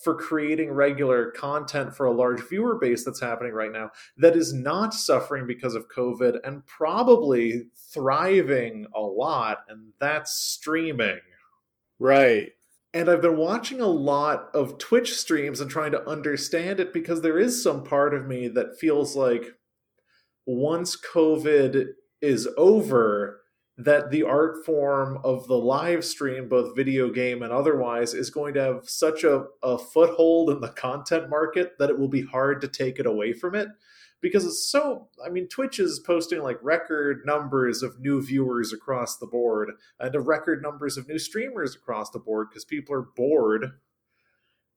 [0.04, 4.52] for creating regular content for a large viewer base that's happening right now that is
[4.52, 11.20] not suffering because of COVID and probably thriving a lot, and that's streaming.
[11.98, 12.50] Right.
[12.92, 17.22] And I've been watching a lot of Twitch streams and trying to understand it because
[17.22, 19.46] there is some part of me that feels like
[20.46, 21.86] once COVID
[22.20, 23.40] is over,
[23.76, 28.54] that the art form of the live stream, both video game and otherwise, is going
[28.54, 32.60] to have such a, a foothold in the content market that it will be hard
[32.60, 33.68] to take it away from it.
[34.20, 39.18] Because it's so i mean twitch is posting like record numbers of new viewers across
[39.18, 43.02] the board and a record numbers of new streamers across the board because people are
[43.02, 43.72] bored.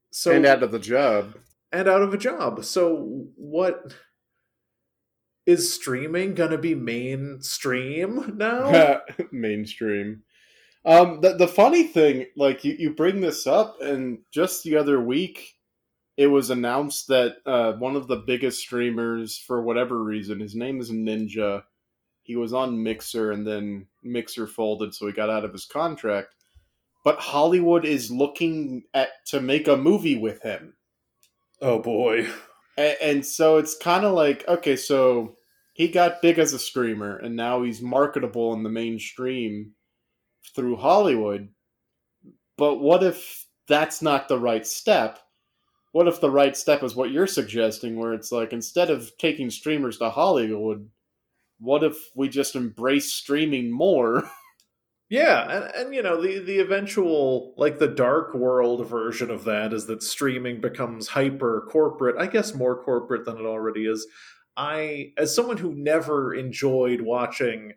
[0.10, 1.38] So and out of the job.
[1.72, 2.66] and out of a job.
[2.66, 3.94] So what
[5.48, 9.00] is streaming gonna be mainstream now
[9.32, 10.22] mainstream.
[10.86, 15.02] Um, the the funny thing, like you, you bring this up, and just the other
[15.02, 15.56] week,
[16.18, 20.80] it was announced that uh, one of the biggest streamers, for whatever reason, his name
[20.80, 21.64] is Ninja.
[22.24, 26.36] He was on Mixer, and then Mixer folded, so he got out of his contract.
[27.06, 30.74] But Hollywood is looking at to make a movie with him.
[31.62, 32.28] oh boy
[32.78, 35.37] And, and so it's kind of like, okay, so
[35.78, 39.74] he got big as a streamer, and now he's marketable in the mainstream
[40.56, 41.50] through Hollywood.
[42.58, 45.20] But what if that's not the right step?
[45.92, 49.52] What if the right step is what you're suggesting, where it's like instead of taking
[49.52, 50.90] streamers to Hollywood,
[51.60, 54.28] what if we just embrace streaming more?
[55.10, 59.72] Yeah, and, and you know the the eventual like the dark world version of that
[59.72, 62.18] is that streaming becomes hyper corporate.
[62.20, 64.06] I guess more corporate than it already is.
[64.58, 67.74] I as someone who never enjoyed watching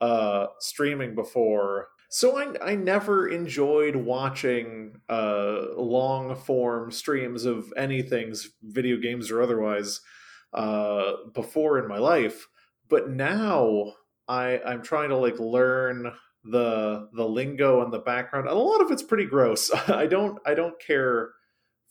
[0.00, 8.48] uh streaming before, so I I never enjoyed watching uh long form streams of anything's
[8.62, 10.00] video games or otherwise
[10.52, 12.46] uh before in my life.
[12.88, 13.94] But now
[14.28, 16.12] I I'm trying to like learn
[16.44, 20.40] the the lingo and the background and a lot of it's pretty gross i don't
[20.44, 21.30] i don't care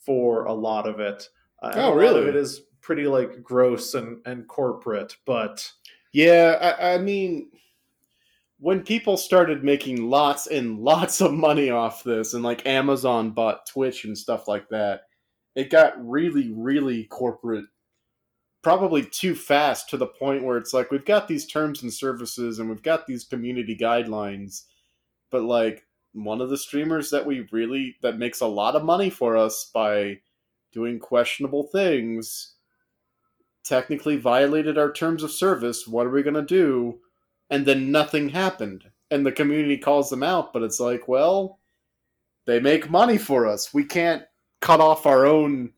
[0.05, 1.29] for a lot of it
[1.63, 2.21] Uh, Oh, a lot really?
[2.23, 5.71] of it is pretty like gross and and corporate but
[6.13, 7.49] Yeah, I, I mean,
[8.59, 13.65] when people started making lots and lots of money off this, and like Amazon bought
[13.67, 15.03] Twitch and stuff like that,
[15.55, 17.65] it got really, really corporate.
[18.61, 22.59] Probably too fast to the point where it's like we've got these terms and services
[22.59, 24.65] and we've got these community guidelines,
[25.31, 29.09] but like one of the streamers that we really that makes a lot of money
[29.09, 30.19] for us by
[30.73, 32.55] doing questionable things
[33.71, 35.87] technically violated our terms of service.
[35.87, 36.99] What are we going to do?
[37.49, 38.83] And then nothing happened.
[39.09, 41.59] And the community calls them out, but it's like, well,
[42.45, 43.73] they make money for us.
[43.73, 44.23] We can't
[44.59, 45.71] cut off our own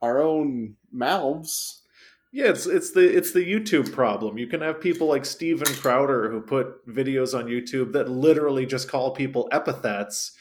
[0.00, 1.82] our own mouths.
[2.32, 6.28] yeah it's it's the it's the youtube problem you can have people like steven crowder
[6.28, 10.32] who put videos on youtube that literally just call people epithets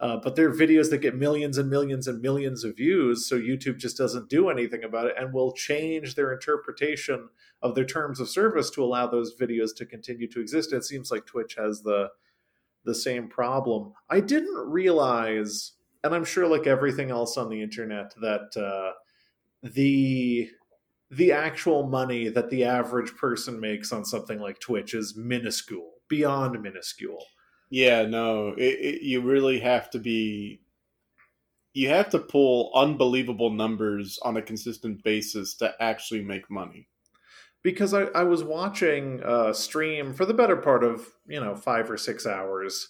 [0.00, 3.78] uh, but they're videos that get millions and millions and millions of views so youtube
[3.78, 7.28] just doesn't do anything about it and will change their interpretation
[7.62, 10.72] of their terms of service to allow those videos to continue to exist.
[10.72, 12.10] It seems like twitch has the
[12.84, 13.92] the same problem.
[14.08, 15.72] I didn't realize
[16.04, 18.92] and i'm sure like everything else on the internet that uh,
[19.62, 20.48] the
[21.10, 26.60] the actual money that the average person makes on something like twitch is minuscule beyond
[26.62, 27.24] minuscule
[27.70, 30.60] Yeah, no, it, it, you really have to be.
[31.74, 36.88] You have to pull unbelievable numbers on a consistent basis to actually make money.
[37.62, 41.90] because I, I was watching a stream for the better part of you know five
[41.90, 42.88] or six hours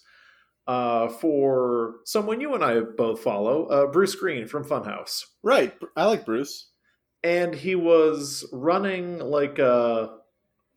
[0.67, 6.05] uh, for someone you and I both follow, uh, Bruce Greene from Funhaus, Right, I
[6.05, 6.69] like Bruce.
[7.23, 10.17] and he was running like a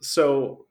[0.00, 0.66] so.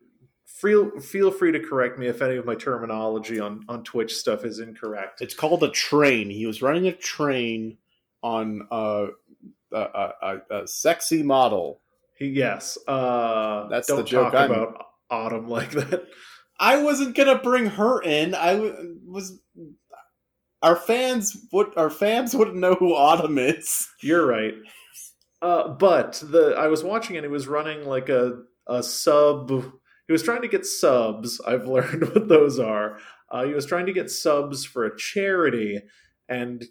[0.60, 4.44] Feel feel free to correct me if any of my terminology on on Twitch stuff
[4.44, 5.22] is incorrect.
[5.22, 6.30] It's called a train.
[6.30, 7.78] He was running a train
[8.22, 9.08] on a
[9.72, 11.80] a, a, sexy model.
[12.18, 16.06] He, yes, uh, That's don't the joke talk I'm- about Autumn like that.
[16.60, 18.36] I wasn't gonna bring her in.
[18.36, 19.40] I w- was.
[20.62, 21.68] Our fans would.
[21.78, 23.88] Our fans wouldn't know who Autumn is.
[24.02, 24.56] You're right.
[25.42, 29.72] Uh, but the I was watching and he was running like a a sub.
[30.10, 31.40] He was trying to get subs.
[31.46, 32.98] I've learned what those are.
[33.30, 35.82] Uh, he was trying to get subs for a charity,
[36.28, 36.66] and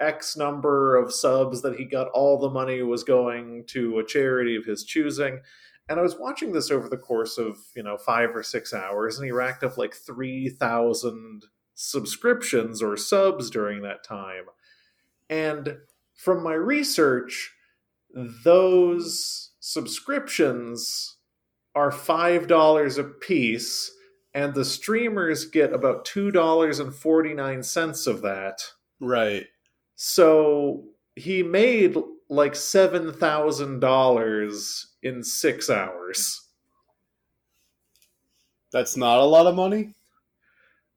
[0.00, 4.56] X number of subs that he got, all the money was going to a charity
[4.56, 5.38] of his choosing.
[5.88, 9.18] And I was watching this over the course of you know five or six hours,
[9.18, 11.44] and he racked up like three thousand
[11.76, 14.46] subscriptions or subs during that time.
[15.28, 15.76] And
[16.16, 17.52] from my research,
[18.12, 21.18] those subscriptions
[21.74, 23.90] are $5 a piece,
[24.34, 28.62] and the streamers get about $2.49 of that.
[29.00, 29.46] Right.
[29.96, 30.84] So
[31.16, 31.96] he made
[32.28, 36.46] like $7,000 in six hours.
[38.72, 39.94] That's not a lot of money.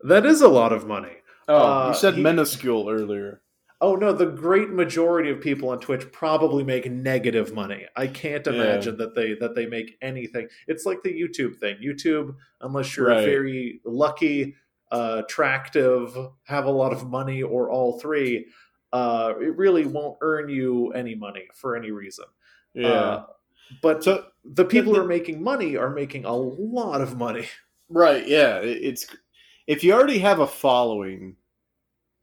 [0.01, 1.17] That is a lot of money.
[1.47, 3.41] Oh, Uh, you said he- minuscule earlier.
[3.81, 7.85] Oh no, the great majority of people on Twitch probably make negative money.
[7.95, 8.53] I can't Yeah.
[8.53, 10.47] imagine that they that they make anything.
[10.67, 11.77] It's like the YouTube thing.
[11.83, 13.25] YouTube, unless you're Right.
[13.25, 14.55] very lucky,
[14.91, 18.45] uh, attractive, have a lot of money, or all three,
[18.93, 22.25] uh, it really won't earn you any money for any reason.
[22.73, 22.87] Yeah.
[22.89, 23.25] Uh,
[23.81, 27.47] but so the people the- who are making money are making a lot of money.
[27.89, 28.59] Right, yeah.
[28.59, 29.07] It's
[29.67, 31.35] if you already have a following,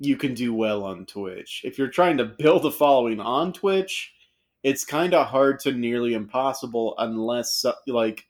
[0.01, 1.61] you can do well on Twitch.
[1.63, 4.13] If you're trying to build a following on Twitch,
[4.63, 8.25] it's kind of hard to nearly impossible unless uh, like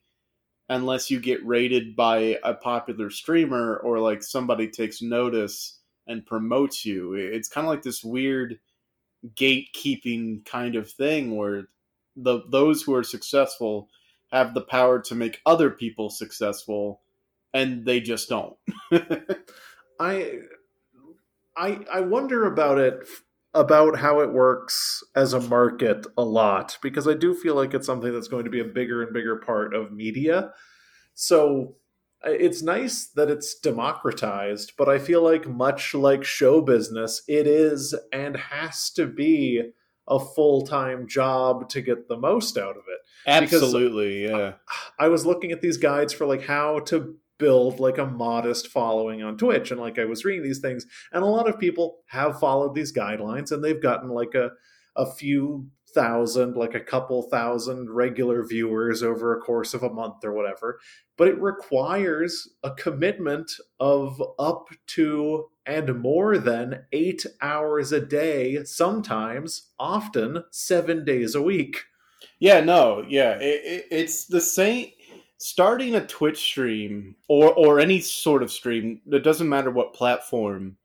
[0.68, 6.84] unless you get rated by a popular streamer or like somebody takes notice and promotes
[6.84, 7.14] you.
[7.14, 8.58] It's kind of like this weird
[9.34, 11.68] gatekeeping kind of thing where
[12.16, 13.88] the those who are successful
[14.32, 17.00] have the power to make other people successful
[17.54, 18.56] and they just don't.
[20.00, 20.40] I
[21.60, 23.06] I I wonder about it
[23.52, 27.86] about how it works as a market a lot because I do feel like it's
[27.86, 30.52] something that's going to be a bigger and bigger part of media.
[31.14, 31.76] So
[32.22, 37.94] it's nice that it's democratized, but I feel like much like show business, it is
[38.12, 39.72] and has to be
[40.06, 43.00] a full-time job to get the most out of it.
[43.26, 44.54] Absolutely, yeah.
[44.98, 49.22] I was looking at these guides for like how to build like a modest following
[49.22, 52.38] on Twitch and like I was reading these things and a lot of people have
[52.38, 54.50] followed these guidelines and they've gotten like a
[54.96, 60.24] a few thousand like a couple thousand regular viewers over a course of a month
[60.24, 60.78] or whatever
[61.16, 68.62] but it requires a commitment of up to and more than 8 hours a day
[68.64, 71.84] sometimes often 7 days a week
[72.38, 73.32] Yeah, no, yeah.
[73.38, 74.90] It, it, it's the same.
[75.42, 80.76] Starting a Twitch stream or or any sort of stream, it doesn't matter what platform.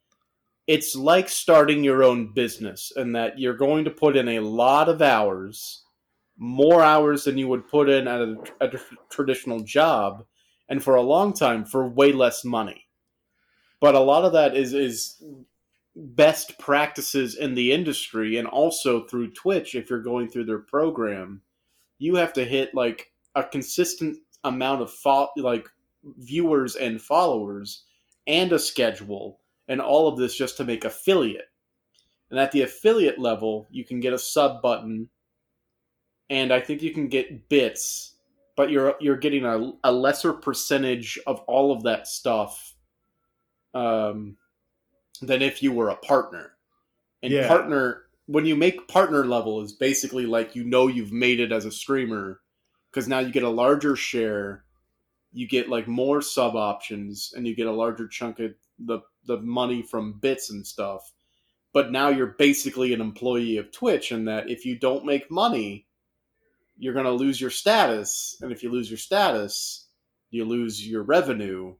[0.65, 4.87] It's like starting your own business, in that you're going to put in a lot
[4.87, 5.83] of hours,
[6.37, 8.71] more hours than you would put in at a, a
[9.09, 10.25] traditional job,
[10.69, 12.87] and for a long time for way less money.
[13.81, 15.21] But a lot of that is is
[15.97, 21.41] best practices in the industry and also through Twitch if you're going through their program
[21.97, 25.67] you have to hit like a consistent amount of fo- like
[26.19, 27.83] viewers and followers
[28.27, 31.49] and a schedule and all of this just to make affiliate
[32.29, 35.09] and at the affiliate level you can get a sub button
[36.29, 38.15] and i think you can get bits
[38.55, 42.73] but you're you're getting a, a lesser percentage of all of that stuff
[43.73, 44.37] um,
[45.21, 46.53] than if you were a partner
[47.23, 47.47] and Yeah.
[47.47, 51.65] partner when you make partner level is basically like you know you've made it as
[51.65, 52.41] a streamer
[52.95, 54.63] because now you get a larger share
[55.33, 59.37] you get like more sub options and you get a larger chunk of the the
[59.41, 61.11] money from bits and stuff.
[61.73, 65.87] But now you're basically an employee of twitch and that if you don't make money
[66.77, 68.37] you're to lose your status.
[68.41, 69.87] And if you lose your status
[70.31, 71.75] you lose your revenue.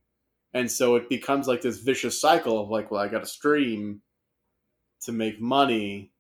[0.53, 4.01] And so it becomes like this vicious cycle of like well i got to stream
[5.03, 6.11] to make money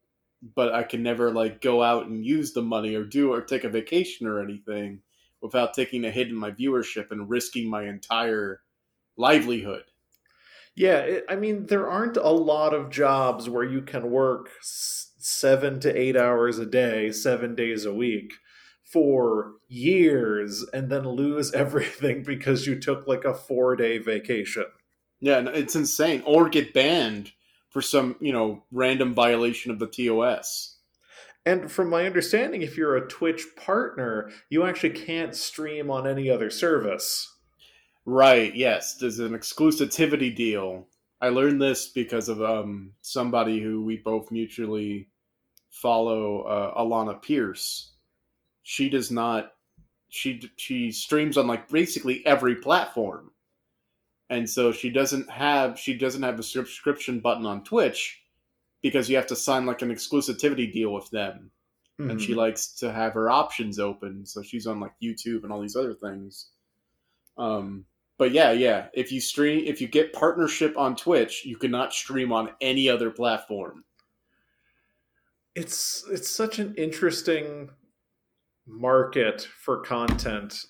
[0.55, 3.63] but i can never like go out and use the money or do or take
[3.63, 5.01] a vacation or anything
[5.41, 8.61] without taking a hit in my viewership and risking my entire
[9.17, 9.83] livelihood
[10.75, 15.79] Yeah, it, I mean, there aren't a lot of jobs where you can work seven
[15.81, 18.33] to eight hours a day, seven days a week
[18.83, 24.65] for years and then lose everything because you took like a four day vacation.
[25.19, 27.31] yeah it's insane or get banned
[27.75, 30.77] for some you know random violation of the tos
[31.45, 36.29] And from my understanding, if you're a Twitch partner, you actually can't stream on any
[36.29, 37.35] other service.
[38.05, 38.55] Right.
[38.55, 38.95] Yes.
[38.95, 40.87] There's an exclusivity deal.
[41.19, 45.09] I learned this because of um, somebody who we both mutually
[45.69, 47.91] follow, uh, Alanah Pearce.
[48.63, 49.51] She does not.
[50.07, 53.31] She she streams on like basically every platform,
[54.29, 58.21] and so she doesn't have she doesn't have a subscription button on Twitch
[58.81, 61.51] because you have to sign like an exclusivity deal with them.
[61.97, 64.25] And she likes to have her options open.
[64.25, 66.49] So she's on like youtube and all these other things.
[67.37, 67.85] Um
[68.17, 72.31] but yeah yeah if you stream if you get partnership on twitch you cannot stream
[72.31, 73.83] on any other platform.
[75.55, 77.69] It's it's such an interesting
[78.67, 80.65] market for content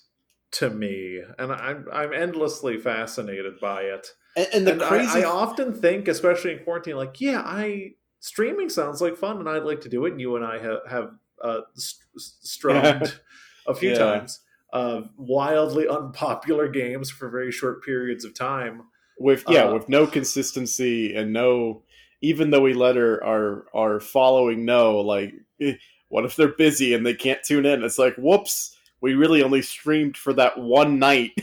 [0.52, 4.08] to me, and I'm I'm endlessly fascinated by it.
[4.36, 7.92] and, and the and I- crazy I, often think, especially in quarantine, like, yeah, I
[8.20, 10.12] streaming sounds like fun, and I'd like to do it.
[10.12, 11.10] And you and I have have
[11.42, 13.20] uh, st- strummed
[13.66, 13.98] a few Yeah.
[13.98, 14.40] times
[14.72, 18.82] uh, wildly unpopular games for very short periods of time.
[19.18, 21.82] with yeah uh, with no consistency and no
[22.22, 25.74] even though we let our our, our following know, like, eh,
[26.08, 27.82] what if they're busy and they can't tune in?
[27.84, 28.75] It's like, whoops,
[29.06, 31.30] we really only streamed for that one night.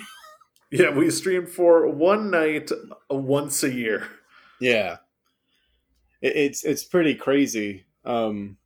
[0.75, 2.71] Yeah, we stream for one night
[3.07, 4.07] once a year.
[4.59, 4.97] Yeah,
[6.19, 7.85] it, it's it's pretty crazy.
[8.03, 8.57] Um,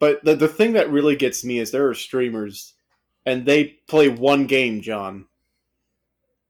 [0.00, 2.74] but the the thing that really gets me is there are streamers,
[3.24, 5.26] and they play one game, John,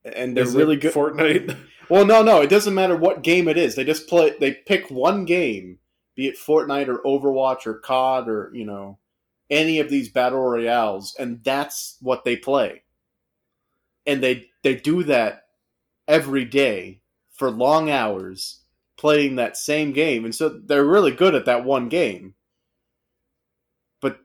[0.02, 0.94] and they're Is it really good.
[0.94, 1.54] Fortnite.
[1.90, 3.74] well, no, no, it doesn't matter what game it is.
[3.74, 4.32] They just play.
[4.40, 5.78] They pick one game,
[6.14, 8.96] be it Fortnite or Overwatch or COD or you know
[9.50, 12.82] any of these battle royales, and that's what they play.
[14.06, 15.44] And they they do that
[16.06, 17.00] every day
[17.32, 18.60] for long hours
[18.96, 20.24] playing that same game.
[20.24, 22.34] And so they're really good at that one game.
[24.00, 24.20] But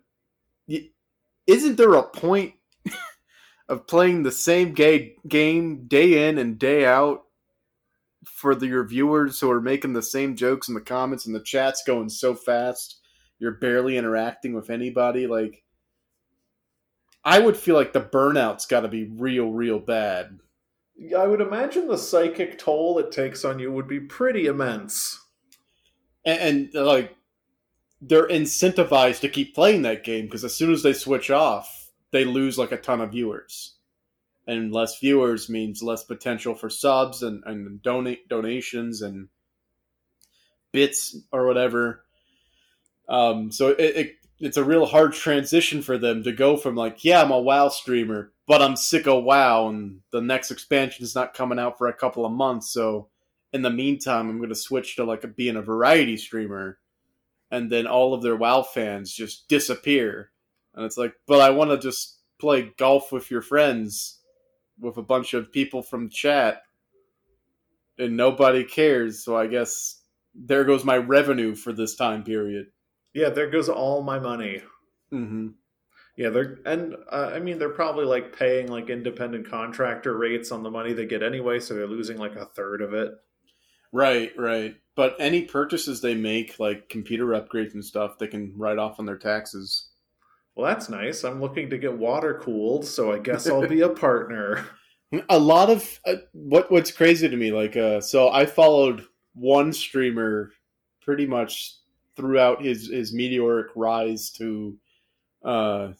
[1.47, 2.53] isn't there a point
[3.69, 7.23] of playing the same gay game day in and day out
[8.25, 11.41] for the, your viewers who are making the same jokes in the comments and the
[11.41, 12.98] chat's going so fast
[13.39, 15.63] you're barely interacting with anybody like
[17.23, 20.39] i would feel like the burnout's got to be real real bad
[21.17, 25.19] I would imagine the psychic toll it takes on you would be pretty immense.
[26.25, 27.15] and, and like
[28.01, 32.25] they're incentivized to keep playing that game because as soon as they switch off, they
[32.25, 33.75] lose like a ton of viewers,
[34.47, 39.29] and less viewers means less potential for subs and and donate donations and
[40.71, 42.05] bits or whatever.
[43.09, 47.03] Um, so it, it it's a real hard transition for them to go from like,
[47.03, 51.15] yeah, I'm a WoW streamer, but I'm sick of WoW, and the next expansion is
[51.15, 53.09] not coming out for a couple of months, so
[53.51, 56.79] in the meantime, I'm going to switch to like being a variety streamer,
[57.51, 60.31] and then all of their WoW fans just disappear,
[60.73, 64.19] and it's like, but I want to just play golf with your friends,
[64.79, 66.61] with a bunch of people from chat,
[67.97, 69.25] and nobody cares.
[69.25, 69.99] So I guess
[70.33, 72.67] there goes my revenue for this time period.
[73.13, 74.61] Yeah, there goes all my money.
[75.11, 75.49] Mm-hmm.
[76.15, 80.63] Yeah, they're and uh, I mean they're probably like paying like independent contractor rates on
[80.63, 83.13] the money they get anyway, so they're losing like a third of it.
[83.91, 84.75] Right, right.
[84.95, 89.05] But any purchases they make, like computer upgrades and stuff, they can write off on
[89.05, 89.89] their taxes.
[90.55, 91.23] Well, that's nice.
[91.23, 94.65] I'm looking to get water cooled, so I guess I'll be a partner.
[95.29, 99.71] A lot of uh, what what's crazy to me, like, uh, so I followed one
[99.71, 100.51] streamer
[101.01, 101.78] pretty much
[102.19, 104.77] throughout his his meteoric rise to
[105.45, 105.93] uh,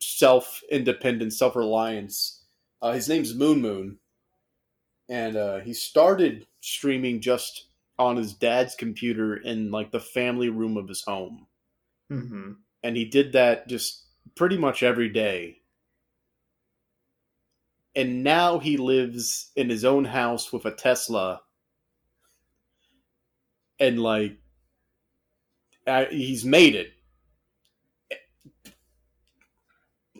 [0.00, 2.44] self independence, self reliance.
[2.82, 3.98] Uh, his name's Moon Moon,
[5.08, 10.76] and uh, he started streaming just on his dad's computer in like the family room
[10.76, 11.46] of his home,
[12.10, 12.52] hmm
[12.82, 14.04] and he did that just
[14.36, 15.58] pretty much every day.
[17.96, 21.40] And now he lives in his own house with a Tesla,
[23.80, 24.38] and like
[25.86, 26.92] uh, he's made it.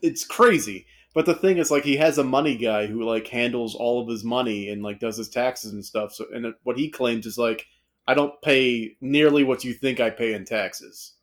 [0.02, 0.86] It's crazy.
[1.14, 4.08] But the thing is, like, he has a money guy who like handles all of
[4.08, 6.12] his money and like does his taxes and stuff.
[6.12, 7.66] So, and what he claims is like,
[8.06, 11.14] I don't pay nearly what you think I pay in taxes.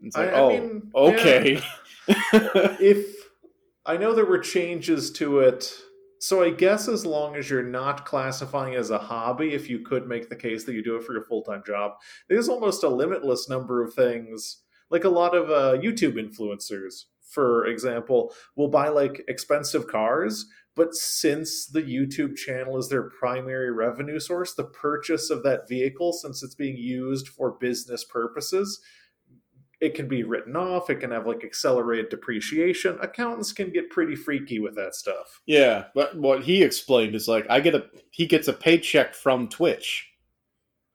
[0.00, 1.62] It's like, I- I oh, mean, okay.
[2.08, 3.06] if
[3.86, 5.74] I know there were changes to it,
[6.24, 10.08] so I guess as long as you're not classifying as a hobby, if you could
[10.08, 11.92] make the case that you do it for your full time job,
[12.30, 14.62] there's almost a limitless number of things.
[14.88, 20.94] Like a lot of uh, YouTube influencers, for example, will buy like expensive cars, but
[20.94, 26.42] since the YouTube channel is their primary revenue source, the purchase of that vehicle, since
[26.42, 28.80] it's being used for business purposes,
[29.80, 30.90] it can be written off.
[30.90, 32.98] It can have like accelerated depreciation.
[33.00, 35.40] Accountants can get pretty freaky with that stuff.
[35.46, 39.48] Yeah, but what he explained is like I get a he gets a paycheck from
[39.48, 40.10] Twitch,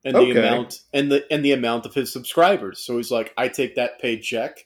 [0.04, 2.80] and the amount and the and the amount of his subscribers.
[2.80, 4.66] So he's like, I take that paycheck,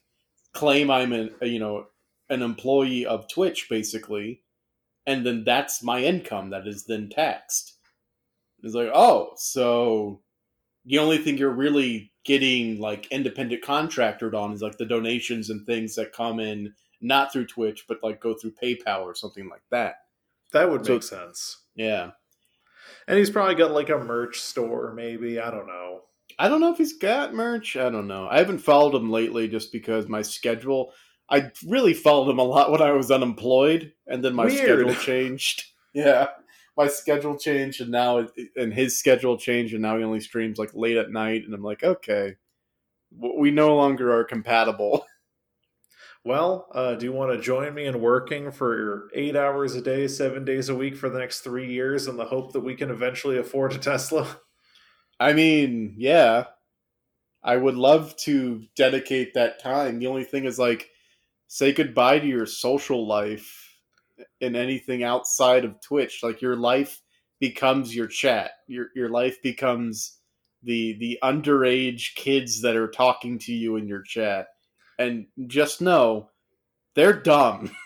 [0.53, 1.87] claim I'm an a, you know
[2.29, 4.41] an employee of Twitch basically,
[5.05, 7.73] and then that's my income that is then taxed.
[8.61, 10.21] He's like, oh, so
[10.85, 15.65] the only thing you're really getting like independent contractored on is like the donations and
[15.65, 19.63] things that come in not through Twitch, but like go through PayPal or something like
[19.71, 19.95] that.
[20.53, 21.63] That would So- make sense.
[21.75, 22.11] Yeah.
[23.07, 25.39] And he's probably got like a merch store, maybe.
[25.39, 26.01] I don't know.
[26.39, 27.75] I don't know if he's got merch.
[27.75, 28.27] I don't know.
[28.29, 30.93] I haven't followed him lately just because my schedule.
[31.29, 34.57] I really followed him a lot when I was unemployed, and then my Weird.
[34.57, 35.63] schedule changed.
[35.95, 36.27] Yeah,
[36.75, 40.57] my schedule changed, and now it, and his schedule changed, and now he only streams
[40.57, 42.35] like late at night, and I'm like, okay,
[43.11, 45.05] we no longer are compatible.
[46.25, 50.07] Well, uh, do you want to join me in working for eight hours a day,
[50.07, 52.89] seven days a week for the next three years in the hope that we can
[52.89, 54.39] eventually afford a Tesla?
[55.19, 56.45] I mean, yeah.
[57.43, 59.99] I would love to dedicate that time.
[59.99, 60.89] The only thing is like
[61.47, 63.62] say goodbye to your social life
[64.41, 66.21] and anything outside of Twitch.
[66.23, 67.01] Like your life
[67.39, 68.51] becomes your chat.
[68.67, 70.19] Your your life becomes
[70.63, 74.47] the the underage kids that are talking to you in your chat.
[74.99, 76.29] And just know
[76.95, 77.71] they're dumb.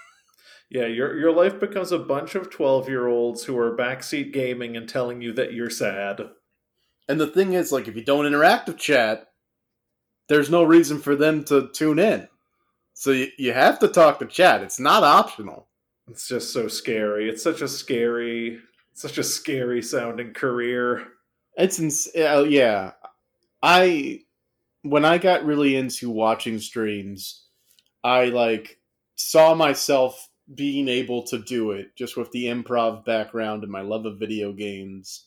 [0.69, 4.75] Yeah, your your life becomes a bunch of twelve year olds who are backseat gaming
[4.75, 6.19] and telling you that you're sad.
[7.07, 9.27] And the thing is, like, if you don't interact with chat,
[10.27, 12.27] there's no reason for them to tune in.
[12.93, 14.61] So you, you have to talk to chat.
[14.61, 15.66] It's not optional.
[16.09, 17.29] It's just so scary.
[17.29, 18.59] It's such a scary,
[18.93, 21.07] such a scary sounding career.
[21.57, 22.93] It's ins- uh, yeah.
[23.61, 24.21] I
[24.83, 27.45] when I got really into watching streams,
[28.03, 28.79] I like
[29.15, 34.05] saw myself being able to do it just with the improv background and my love
[34.05, 35.25] of video games.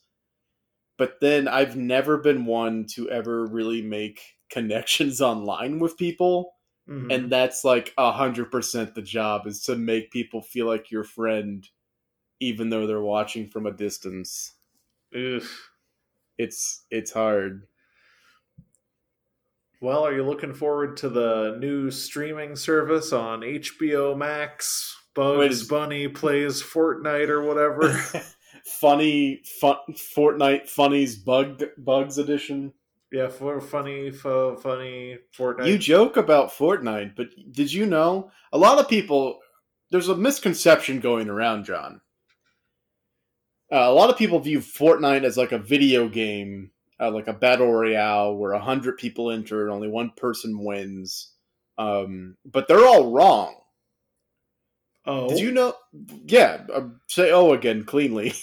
[0.97, 4.21] But then I've never been one to ever really make
[4.51, 6.55] connections online with people.
[6.89, 7.13] Mhm.
[7.15, 11.05] And that's like a hundred percent the job is to make people feel like your
[11.05, 11.69] friend,
[12.41, 14.55] even though they're watching from a distance.
[15.15, 15.43] Ugh.
[16.39, 17.67] It's it's hard.
[19.81, 24.97] Well, are you looking forward to the new streaming service on HBO Max?
[25.15, 27.93] Bugs Bunny plays Fortnite or whatever.
[28.65, 32.73] funny fun, Fortnite funnies bug bugs edition.
[33.13, 35.67] Yeah, for funny, fu- funny Fortnite.
[35.67, 39.39] You joke about Fortnite, but did you know a lot of people?
[39.91, 42.01] There's a misconception going around, John.
[43.73, 47.33] Uh, a lot of people view Fortnite as like a video game, uh, like a
[47.33, 51.33] battle royale where a hundred people enter and only one person wins.
[51.79, 53.55] Um, but they're all wrong.
[55.07, 55.75] oh, Did you know?
[56.27, 58.35] Yeah, uh, say "oh" again cleanly.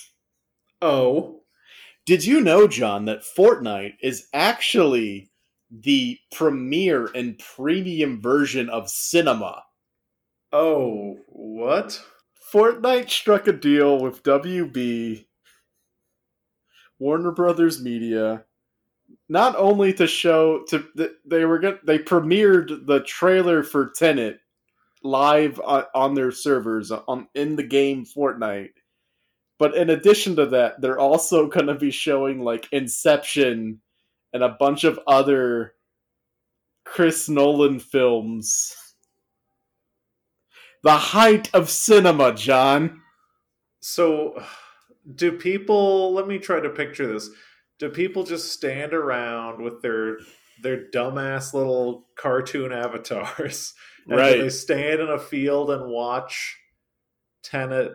[0.82, 1.37] Oh,
[2.08, 5.30] Did you know, John, that Fortnite is actually
[5.70, 9.64] the premier and premium version of cinema?
[10.54, 12.02] oh, what?
[12.54, 15.26] Fortnite struck a deal with WB,
[17.00, 18.46] Warner Brothers Media,
[19.30, 20.86] not only to show to
[21.26, 24.40] they were get, they premiered the trailer for Tenet
[25.04, 28.72] live on, on their servers on in the game Fortnite.
[29.60, 33.82] But in addition to that, they're also going to be showing like Inception
[34.34, 35.74] and a bunch of other
[36.86, 38.76] Chris Nolan films.
[40.84, 43.02] The height of cinema, John.
[43.82, 44.42] So,
[45.16, 46.14] do people?
[46.14, 47.30] Let me try to picture this.
[47.80, 50.18] Do people just stand around with their
[50.64, 53.74] their dumbass little cartoon avatars?
[54.10, 54.40] And Right.
[54.40, 56.58] they stand in a field and watch
[57.44, 57.92] Tenet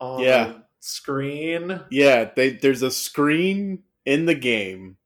[0.00, 0.54] on Yeah.
[0.80, 1.80] screen?
[1.90, 4.96] Yeah, they there's a screen in the game,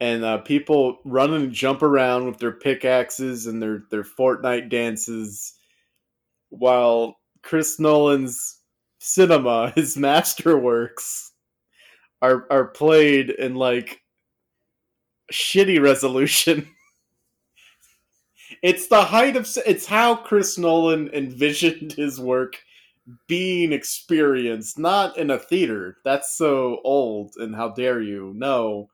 [0.00, 5.54] and uh, people run and jump around with their pickaxes and their their Fortnite dances,
[6.50, 8.58] while Chris Nolan's
[8.98, 11.30] cinema, his masterworks,
[12.22, 14.00] are are played in like
[15.32, 16.68] shitty resolution.
[18.62, 22.56] it's the height of it's how Chris Nolan envisioned his work
[23.26, 25.96] being experienced, not in a theater.
[26.04, 28.32] That's so old, and how dare you?
[28.36, 28.88] No,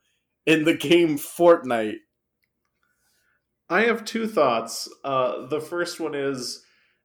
[0.46, 1.96] in the game Fortnite.
[3.68, 4.88] I have two thoughts.
[5.04, 6.64] Uh, the first one is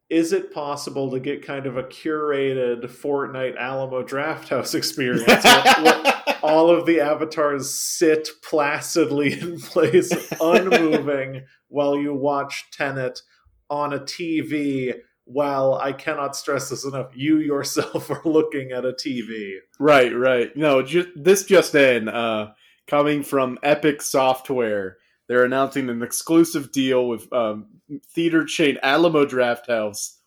[0.09, 5.43] Is it possible to get kind of a curated Fortnite Alamo Drafthouse experience?
[5.43, 13.21] where- where all of the avatars sit placidly in place, unmoving, while you watch Tenet
[13.69, 14.93] on a TV.
[15.25, 19.55] While I cannot stress this enough, you yourself are looking at a TV.
[19.79, 20.55] Right, right.
[20.55, 22.53] No, ju- this just in, uh,
[22.87, 24.97] coming from Epic Software,
[25.27, 27.67] they're announcing an exclusive deal with um,
[28.09, 30.17] theater chain Alamo Drafthouse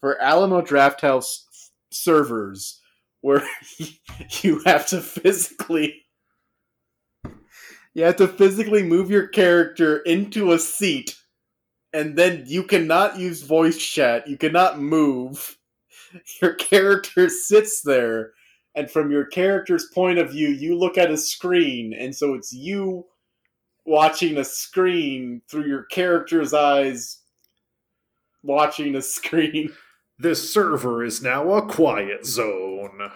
[0.00, 1.44] for Alamo Drafthouse
[1.90, 2.80] servers,
[3.22, 3.42] where
[4.42, 6.02] you have to physically
[7.94, 11.16] you have to physically move your character into a seat,
[11.92, 14.28] and then you cannot use voice chat.
[14.28, 15.58] You cannot move.
[16.42, 18.32] Your character sits there
[18.74, 22.52] and from your character's point of view, you look at a screen, and so it's
[22.52, 23.04] you
[23.84, 27.18] watching a screen through your character's eyes,
[28.42, 29.72] watching a screen.
[30.18, 33.10] This server is now a quiet zone.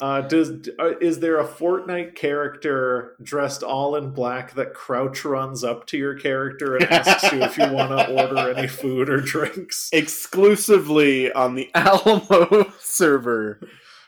[0.00, 5.62] Uh, does uh, is there a Fortnite character dressed all in black that crouch runs
[5.62, 9.20] up to your character and asks you if you want to order any food or
[9.20, 9.88] drinks?
[9.92, 13.60] Exclusively on the Alamo server,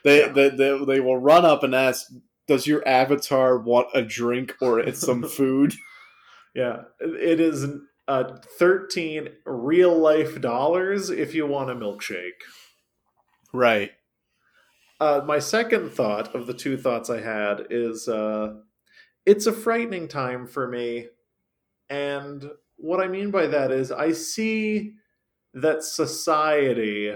[0.02, 0.32] they, Yeah.
[0.32, 2.08] they, they they will run up and ask,
[2.48, 5.74] "Does your avatar want a drink or some food?"
[6.52, 7.64] Yeah, it is
[8.08, 12.42] uh, thirteen real life dollars if you want a milkshake.
[13.52, 13.92] Right.
[14.98, 18.54] Uh, my second thought of the two thoughts I had is uh,
[19.26, 21.08] it's a frightening time for me.
[21.90, 22.44] And
[22.76, 24.94] what I mean by that is I see
[25.52, 27.14] that society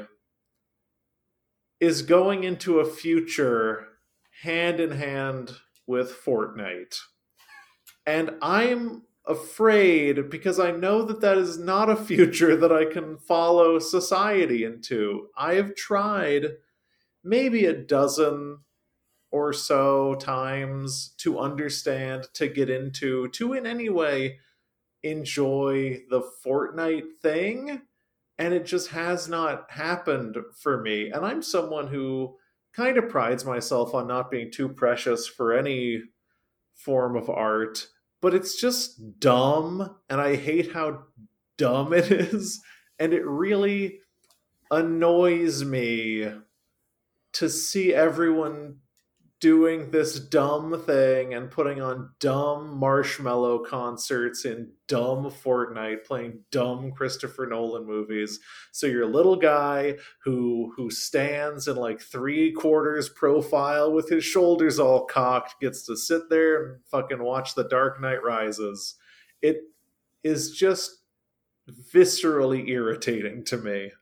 [1.81, 3.87] is going into a future
[4.43, 5.53] hand in hand
[5.87, 6.99] with Fortnite.
[8.07, 13.17] And I'm afraid because I know that that is not a future that I can
[13.17, 15.29] follow society into.
[15.37, 16.47] I have tried
[17.23, 18.59] maybe a dozen
[19.31, 24.39] or so times to understand, to get into, to in any way
[25.03, 27.83] enjoy the Fortnite thing.
[28.39, 31.11] And it just has not happened for me.
[31.11, 32.37] And I'm someone who
[32.75, 36.03] kind of prides myself on not being too precious for any
[36.75, 37.87] form of art,
[38.23, 39.97] but it's just dumb.
[40.09, 41.05] And I hate how
[41.59, 42.61] dumb it is.
[42.99, 44.01] And it really
[44.71, 46.31] annoys me
[47.35, 48.79] to see everyone
[49.41, 56.93] doing this dumb thing and putting on dumb Marshmello concerts in dumb Fortnite, playing dumb
[56.93, 58.39] Christopher Nolan movies.
[58.71, 64.79] So your little guy who who stands in like three quarters profile with his shoulders
[64.79, 68.97] all cocked gets to sit there and fucking watch The Dark Knight Rises.
[69.41, 69.63] It
[70.23, 70.99] is just
[71.95, 73.93] viscerally irritating to me.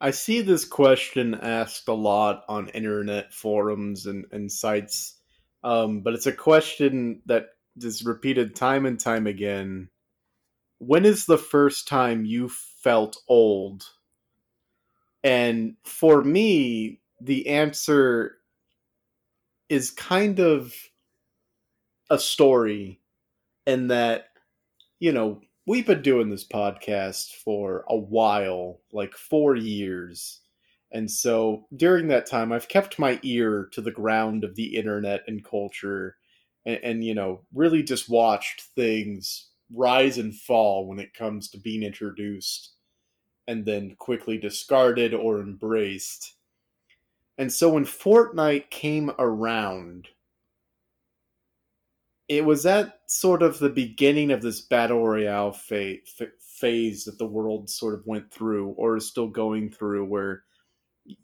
[0.00, 5.18] I see this question asked a lot on internet forums and, and sites,
[5.62, 9.88] um, but it's a question that is repeated time and time again.
[10.78, 12.50] When is the first time you
[12.82, 13.84] felt old?
[15.22, 18.36] And for me, the answer
[19.68, 20.74] is kind of
[22.10, 23.00] a story
[23.66, 24.26] in that,
[24.98, 30.40] you know, we've been doing this podcast for a while, like four years.
[30.92, 35.22] And so during that time, I've kept my ear to the ground of the internet
[35.26, 36.16] and culture
[36.66, 41.58] and, and, you know, really just watched things rise and fall when it comes to
[41.58, 42.72] being introduced
[43.48, 46.34] and then quickly discarded or embraced.
[47.36, 50.08] And so when Fortnite came around,
[52.28, 55.96] it was at sort of the beginning of this battle royale fa-
[56.40, 60.44] phase that the world sort of went through or is still going through where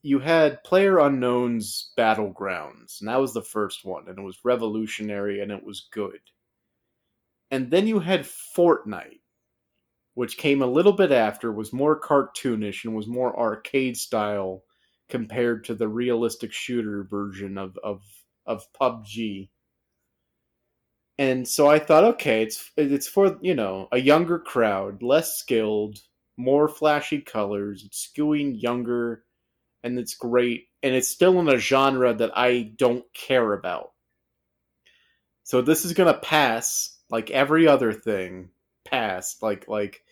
[0.02, 5.40] you had player unknown's battlegrounds and that was the first one and it was revolutionary
[5.40, 6.20] and it was good.
[7.50, 8.26] And then you had
[8.56, 9.20] fortnite
[10.14, 14.64] which came a little bit after was more cartoonish and was more arcade style
[15.08, 18.02] compared to the realistic shooter version of of,
[18.44, 19.48] of pubg
[21.20, 25.98] and so I thought, okay, it's it's for you know a younger crowd, less skilled,
[26.38, 27.84] more flashy colors.
[27.84, 29.24] It's skewing younger,
[29.84, 33.92] and it's great, and it's still in a genre that I don't care about.
[35.44, 38.48] So this is gonna pass like every other thing
[38.86, 40.02] passed, like like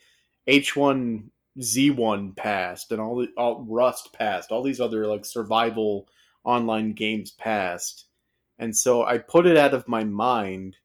[0.47, 5.25] H one Z one passed, and all the all Rust passed, all these other like
[5.25, 6.07] survival
[6.45, 8.05] online games passed,
[8.59, 10.77] and so I put it out of my mind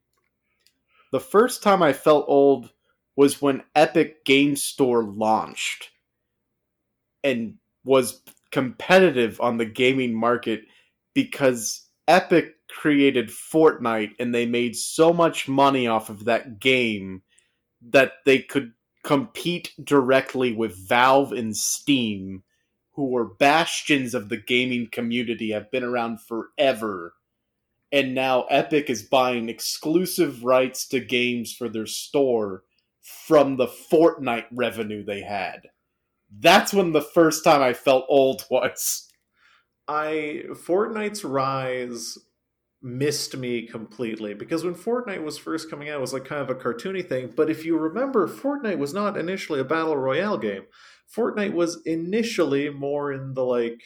[1.14, 2.72] the first time I felt old
[3.14, 5.90] was when Epic Game Store launched
[7.22, 7.54] and
[7.84, 10.62] was competitive on the gaming market
[11.14, 17.22] because Epic created Fortnite and they made so much money off of that game
[17.90, 18.72] that they could
[19.04, 22.42] compete directly with Valve and Steam,
[22.94, 27.14] who were bastions of the gaming community, have been around forever
[27.94, 32.64] and now Epic is buying exclusive rights to games for their store
[33.00, 35.68] from the Fortnite revenue they had.
[36.36, 39.08] That's when the first time I felt old was.
[39.86, 42.18] I Fortnite's rise
[42.82, 46.50] missed me completely because when Fortnite was first coming out, it was like kind of
[46.50, 47.32] a cartoony thing.
[47.36, 50.64] But if you remember, Fortnite was not initially a battle royale game.
[51.16, 53.80] Fortnite was initially more in the like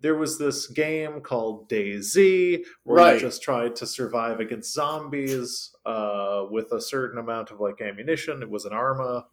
[0.00, 3.14] there was this game called DayZ where Right.
[3.14, 8.42] you just tried to survive against zombies uh, with a certain amount of like ammunition.
[8.42, 9.26] It was an Arma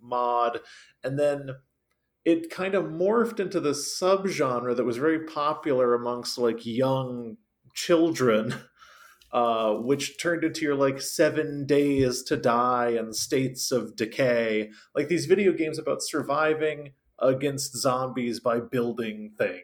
[0.00, 0.60] mod,
[1.04, 1.50] and then
[2.24, 7.36] it kind of morphed into this subgenre that was very popular amongst like young
[7.74, 8.54] children
[9.32, 15.08] uh, which turned into your like seven days to die and states of decay like
[15.08, 19.60] these video games about surviving against zombies by building things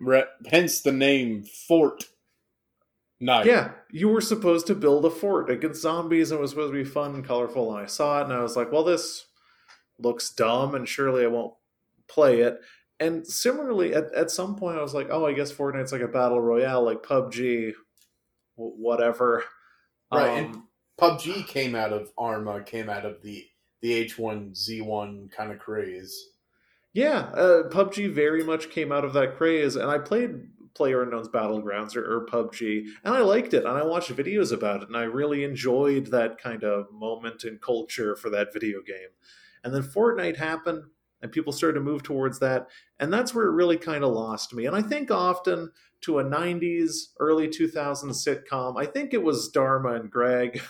[0.00, 2.04] Re- hence the name Fort
[3.22, 3.44] Night.
[3.46, 6.82] yeah you were supposed to build a fort against zombies and it was supposed to
[6.82, 9.26] be fun and colorful and i saw it and i was like well this
[9.98, 11.52] looks dumb and surely i won't
[12.08, 12.58] play it
[12.98, 16.08] and similarly at, at some point i was like oh i guess fortnite's like a
[16.08, 17.72] battle royale like pubg
[18.56, 19.44] whatever
[20.12, 20.68] Right, and Um,
[20.98, 23.46] PUBG came out of Arma, came out of the
[23.80, 26.30] the H1Z1 kind of craze.
[26.92, 31.28] Yeah, uh, PUBG very much came out of that craze, and I played Player Unknown's
[31.28, 34.96] Battlegrounds or, or PUBG, and I liked it, and I watched videos about it, and
[34.96, 39.08] I really enjoyed that kind of moment in culture for that video game.
[39.62, 40.84] And then Fortnite happened,
[41.22, 42.68] and people started to move towards that,
[42.98, 44.66] and that's where it really kind of lost me.
[44.66, 45.70] And I think often
[46.02, 50.60] to a 90s, early 2000s sitcom, I think it was Dharma and Greg,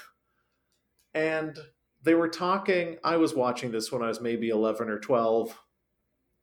[1.15, 1.59] and
[2.03, 2.99] they were talking.
[3.05, 5.59] I was watching this when I was maybe 11 or 12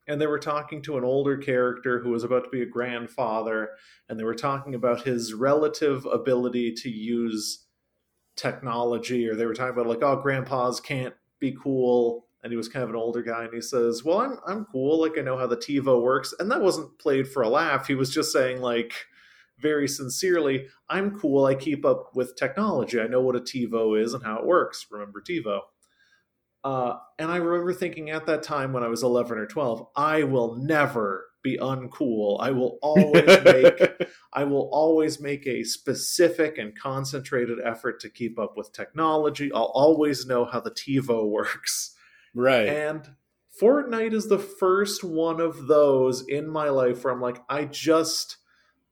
[0.08, 3.72] and they were talking to an older character who was about to be a grandfather
[4.08, 7.66] and they were talking about his relative ability to use
[8.36, 12.70] technology or they were talking about like oh grandpas can't be cool and he was
[12.70, 15.38] kind of an older guy and he says well i'm i'm cool like i know
[15.38, 18.62] how the tivo works and that wasn't played for a laugh he was just saying
[18.62, 18.94] like
[19.60, 24.14] very sincerely i'm cool i keep up with technology i know what a tivo is
[24.14, 25.62] and how it works remember tivo
[26.68, 30.24] uh, and I remember thinking at that time when I was 11 or 12, I
[30.24, 32.42] will never be uncool.
[32.42, 38.38] I will always make I will always make a specific and concentrated effort to keep
[38.38, 39.50] up with technology.
[39.54, 41.96] I'll always know how the TiVo works.
[42.36, 42.68] Right.
[42.68, 43.12] And
[43.62, 48.38] Fortnite is the first one of those in my life where I'm like, I just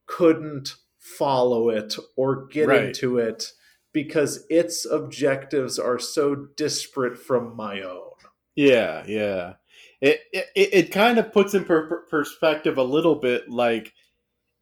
[0.06, 2.84] couldn't follow it or get Right.
[2.86, 3.52] into it
[3.96, 8.12] because its objectives are so disparate from my own.
[8.54, 9.54] Yeah, yeah.
[10.02, 13.94] It it, it kind of puts in per- per- perspective a little bit like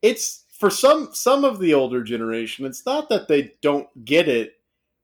[0.03, 4.53] it's for some some of the older generation it's not that they don't get it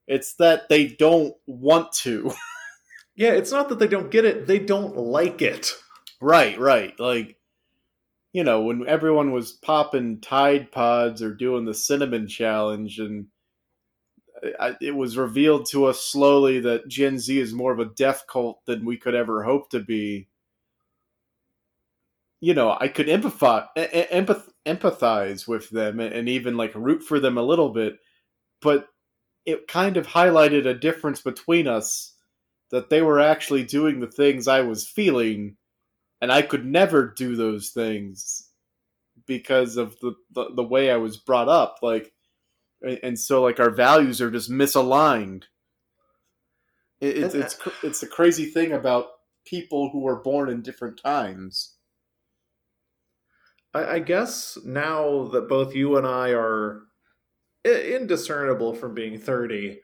[0.07, 2.31] it's that they don't want to.
[3.15, 5.73] Yeah, it's not that they don't get it, they don't like it.
[6.21, 6.97] right, right.
[6.97, 7.35] Like
[8.31, 13.25] you know, when everyone was popping Tide Pods or doing the cinnamon challenge and
[14.59, 18.25] I, it was revealed to us slowly that Gen Z is more of a death
[18.27, 20.27] cult than we could ever hope to be.
[22.41, 27.37] You know, I could empathize, empath, empathize with them and, even like root for them
[27.37, 27.99] a little bit,
[28.61, 28.87] but
[29.45, 32.13] it kind of highlighted a difference between us
[32.71, 35.57] that they were actually doing the things I was feeling,
[36.21, 38.47] and I could never do those things
[39.25, 41.79] because of the, the, the way I was brought up.
[41.81, 42.13] Like,
[42.81, 45.43] and so like our values are just misaligned.
[47.01, 49.05] It, it's it's it's the crazy thing about
[49.45, 51.75] people who were born in different times.
[53.73, 56.81] I, I guess now that both you and I are
[57.65, 59.79] indiscernible from being 30,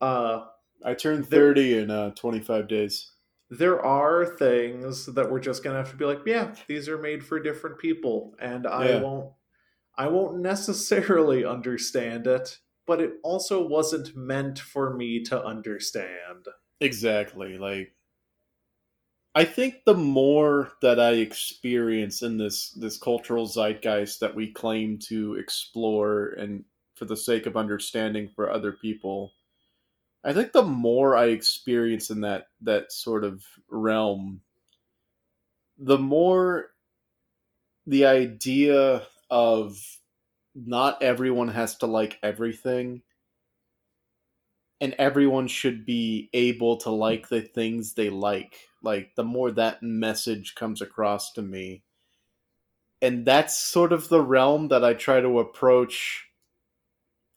[0.00, 0.44] uh,
[0.84, 3.12] I turned There- thirty in uh, twenty five days.
[3.50, 7.24] there are things that we're just gonna have to be like, yeah, these are made
[7.24, 9.00] for different people, and I Yeah.
[9.00, 9.32] won't,
[9.98, 16.46] I won't necessarily understand it, but it also wasn't meant for me to understand.
[16.80, 17.58] Exactly.
[17.58, 17.92] Like
[19.34, 24.98] I think the more that I experience in this this cultural zeitgeist that we claim
[25.08, 29.32] to explore and for the sake of understanding for other people,
[30.24, 34.40] I think the more I experience in that that sort of realm,
[35.78, 36.70] the more
[37.86, 39.78] the idea of
[40.54, 43.02] not everyone has to like everything
[44.80, 48.56] and everyone should be able to like the things they like.
[48.82, 51.82] Like the more that message comes across to me.
[53.02, 56.24] And that's sort of the realm that i try to approach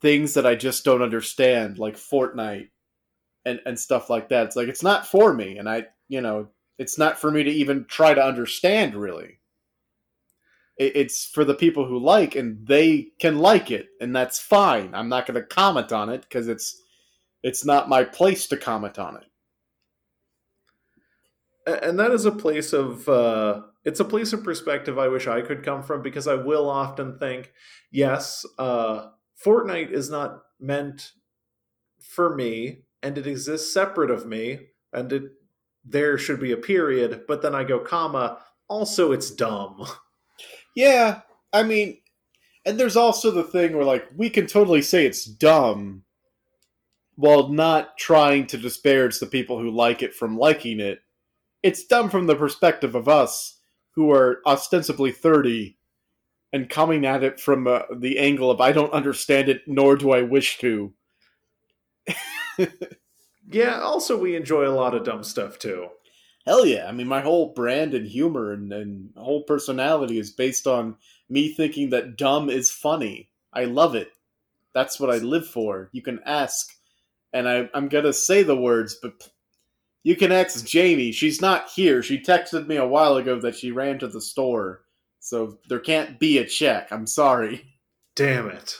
[0.01, 2.69] things that i just don't understand like fortnite
[3.45, 4.47] and and stuff like that.
[4.47, 7.51] It's like it's not for me and i you know it's not for me to
[7.51, 9.40] even try to understand really
[10.81, 15.09] it's for the people who like and they can like it and that's fine i'm
[15.09, 16.81] not going to comment on it because it's
[17.43, 19.23] it's not my place to comment on it.
[21.65, 25.41] And that is a place of uh, it's a place of perspective i wish i
[25.41, 27.51] could come from because i will often think
[27.91, 29.09] yes uh,
[29.43, 31.11] fortnite is not meant
[31.99, 34.59] for me and it exists separate of me
[34.91, 35.23] and it
[35.83, 38.39] there should be a period, but then I go comma.
[38.67, 39.85] Also, it's dumb.
[40.75, 41.97] Yeah, I mean,
[42.65, 46.03] and there's also the thing where like we can totally say it's dumb
[47.15, 51.01] while not trying to disparage the people who like it from liking it.
[51.61, 53.59] It's dumb from the perspective of us
[53.91, 55.77] who are ostensibly 30
[56.53, 60.11] and coming at it from uh, the angle of I don't understand it nor do
[60.11, 60.93] I wish to.
[63.51, 63.79] Yeah.
[63.81, 65.89] Also, we enjoy a lot of dumb stuff too.
[66.45, 66.87] Hell yeah.
[66.87, 70.95] I mean, my whole brand and humor and, and whole personality is based on
[71.29, 73.29] me thinking that dumb is funny.
[73.53, 74.11] I love it.
[74.73, 75.89] That's what I live for.
[75.91, 76.73] You can ask,
[77.33, 79.29] and I, I'm going to say the words, but
[80.03, 81.11] you can ask Jamie.
[81.11, 82.01] She's not here.
[82.01, 84.81] She texted me a while ago that she ran to the store.
[85.19, 86.91] So there can't be a check.
[86.91, 87.65] I'm sorry.
[88.15, 88.77] Damn it.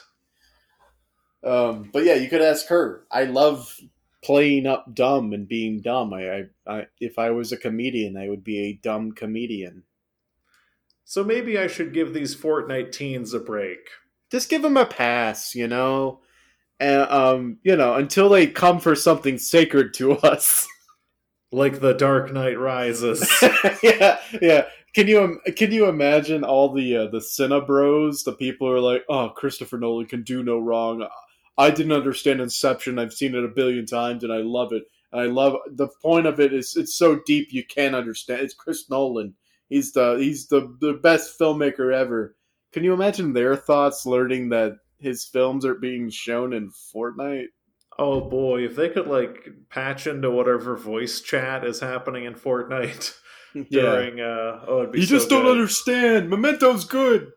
[1.43, 3.05] Um, but yeah, you could ask her.
[3.12, 3.76] I love
[4.24, 6.13] playing up dumb and being dumb.
[6.13, 9.84] I, I, I, if I was a comedian, I would be a dumb comedian.
[11.05, 13.80] So maybe I should give these Fortnite teens a break.
[14.32, 16.22] Just give them a pass, you know,
[16.80, 20.67] and um, you know, until they come for something sacred to us.
[21.53, 23.30] Like the Dark Knight Rises.
[23.84, 24.67] yeah, yeah.
[24.95, 29.03] Can you can you imagine all the uh, the Cinebros, the people who are like,
[29.09, 31.05] oh, Christopher Nolan can do no wrong.
[31.62, 32.97] I didn't understand Inception.
[32.97, 34.84] I've seen it a billion times and I love it.
[35.12, 38.41] And I love the point of it is it's so deep you can't understand.
[38.41, 39.36] It's Chris Nolan.
[39.70, 42.36] He's the he's the the best filmmaker ever.
[42.74, 47.47] Can you imagine their thoughts learning that his films are being shown in Fortnite?
[47.99, 53.14] oh boy, if they could like patch into whatever voice chat is happening in Fortnite
[53.70, 56.30] during uh oh it'd be You so just don't understand.
[56.30, 57.32] Memento's good.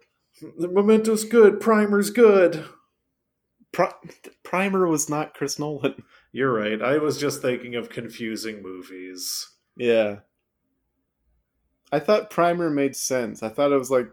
[0.58, 2.64] Memento's good, Primer's good.
[3.74, 3.92] Pri-
[4.42, 6.02] Primer was not Chris Nolan.
[6.32, 6.80] You're right.
[6.80, 9.50] I was just thinking of confusing movies.
[9.76, 10.20] Yeah.
[11.92, 13.42] I thought Primer made sense.
[13.42, 14.08] I thought it was like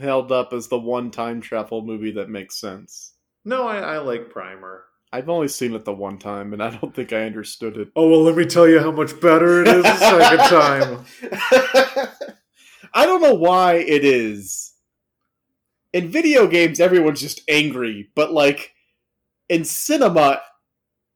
[0.00, 3.14] held up as the one time travel movie that makes sense.
[3.44, 4.84] No, I, I like Primer.
[5.12, 7.88] I've only seen it the one time and I don't think I understood it.
[7.96, 11.04] Oh well, let me tell you how much better it is the second time.
[12.92, 14.74] I don't know why it is.
[15.92, 18.74] In video games, everyone's just angry, but like
[19.48, 20.40] in cinema,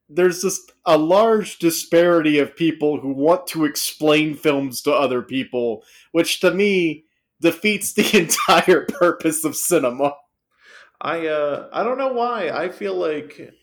[0.09, 5.85] there's just a large disparity of people who want to explain films to other people,
[6.13, 7.05] which to me
[7.41, 10.15] defeats the entire purpose of cinema.
[11.01, 12.51] I uh I don't know why.
[12.51, 13.55] I feel like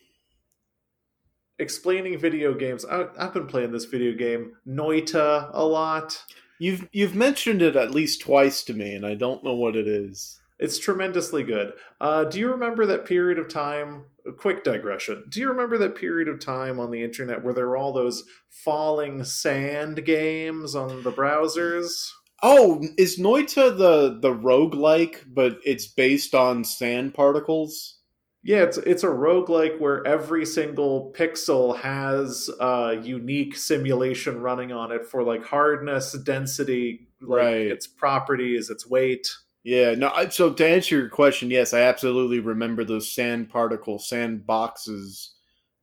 [1.60, 2.86] explaining video games.
[2.86, 6.24] I, I've been playing this video game Noita a lot.
[6.60, 9.88] You've you've mentioned it at least twice to me, and I don't know what it
[9.88, 10.40] is.
[10.60, 11.74] It's tremendously good.
[12.02, 14.06] Uh, do you remember that period of time?
[14.28, 15.24] A quick digression.
[15.30, 18.24] Do you remember that period of time on the internet where there were all those
[18.50, 22.10] falling sand games on the browsers?
[22.44, 28.00] Oh, is Noita the the roguelike, but it's based on sand particles?
[28.44, 34.92] Yeah, it's it's a roguelike where every single pixel has a unique simulation running on
[34.92, 37.68] it for like hardness, density, like Right.
[37.68, 39.28] its properties, its weight.
[39.68, 40.10] Yeah, no.
[40.12, 45.34] I- So to answer your question, yes, I absolutely remember those sand particle sand boxes,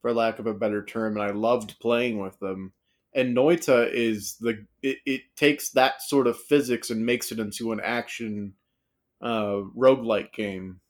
[0.00, 2.72] for lack of a better term, and I loved playing with them.
[3.12, 7.72] And Noita is the it, it takes that sort of physics and makes it into
[7.72, 8.54] an action
[9.20, 10.80] uh roguelike game.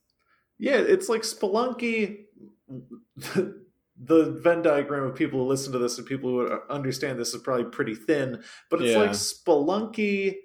[0.58, 2.26] Yeah, it's like Spelunky.
[3.16, 7.42] the Venn diagram of people who listen to this and people who understand this is
[7.42, 8.98] probably pretty thin, but it's Yeah.
[8.98, 10.36] like Spelunky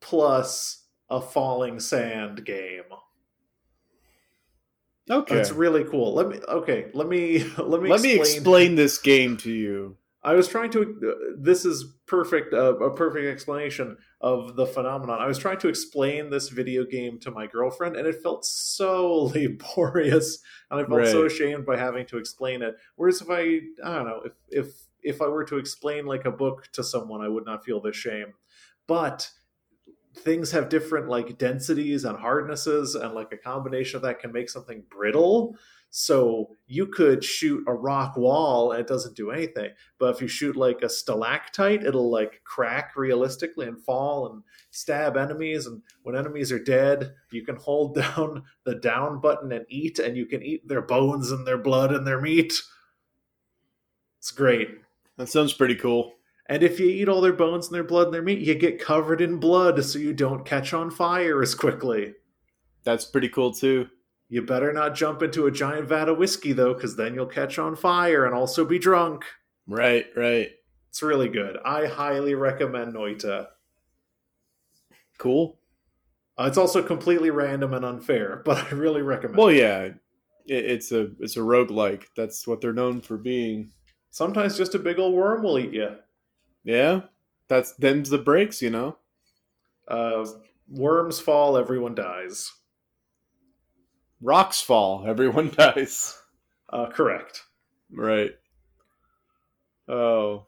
[0.00, 0.81] plus
[1.12, 2.84] a falling sand game.
[5.10, 5.36] Okay.
[5.36, 6.14] It's really cool.
[6.14, 6.86] Let me okay.
[6.94, 9.96] Let me let me Let me explain this game to you.
[10.24, 10.82] I was trying to.
[10.82, 12.54] Uh, this is perfect.
[12.54, 15.20] Uh, a perfect explanation of the phenomenon.
[15.20, 19.14] I was trying to explain this video game to my girlfriend, and it felt so
[19.34, 20.38] laborious,
[20.70, 22.76] and I felt so ashamed by having to explain it.
[22.94, 26.30] Whereas if I, I don't know, if if if I were to explain like a
[26.30, 28.32] book to someone, I would not feel this shame.
[28.86, 29.28] But
[30.14, 34.50] things have different like densities and hardnesses, and like a combination of that can make
[34.50, 35.56] something brittle.
[35.94, 39.72] So you could shoot a rock wall and it doesn't do anything.
[39.98, 45.18] But if you shoot like a stalactite, it'll like crack realistically and fall and stab
[45.18, 45.66] enemies.
[45.66, 50.16] And when enemies are dead, you can hold down the down button and eat, and
[50.16, 52.54] you can eat their bones and their blood and their meat.
[54.18, 54.70] It's great.
[55.18, 56.14] That sounds pretty cool.
[56.48, 58.80] And if you eat all their bones and their blood and their meat, you get
[58.80, 62.14] covered in blood so you don't catch on fire as quickly.
[62.84, 63.88] That's pretty cool too.
[64.28, 67.58] You better not jump into a giant vat of whiskey, though, because then you'll catch
[67.58, 69.24] on fire and also be drunk.
[69.66, 70.50] Right, right.
[70.88, 71.58] It's really good.
[71.64, 73.48] I highly recommend Noita.
[75.18, 75.58] Cool.
[76.38, 79.38] Uh, it's also completely random and unfair, but I really recommend.
[79.38, 79.58] Well, it.
[79.58, 79.96] yeah, it,
[80.46, 82.04] it's a it's a roguelike.
[82.16, 83.70] That's what they're known for being.
[84.10, 85.96] Sometimes just a big old worm will eat you.
[86.64, 87.02] Yeah,
[87.48, 88.96] that's them's the breaks, you know.
[89.88, 90.26] Uh,
[90.68, 92.52] worms fall, everyone dies.
[94.20, 96.18] Rocks fall, everyone dies.
[96.68, 97.42] Uh, correct.
[97.92, 98.30] Right.
[99.88, 100.46] Oh.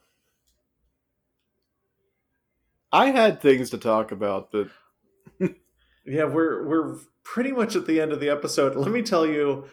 [2.93, 4.69] I had things to talk about, but
[6.07, 8.77] Yeah, we're we're pretty much at the end of the episode.
[8.77, 9.67] Let me tell you.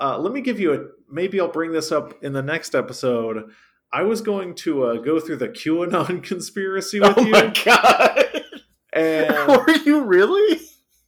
[0.00, 0.86] Uh, let me give you a.
[1.10, 3.50] Maybe I'll bring this up in the next episode.
[3.92, 8.24] I was going to uh, go through the QAnon conspiracy with oh you, my god,
[8.92, 10.60] and were you really?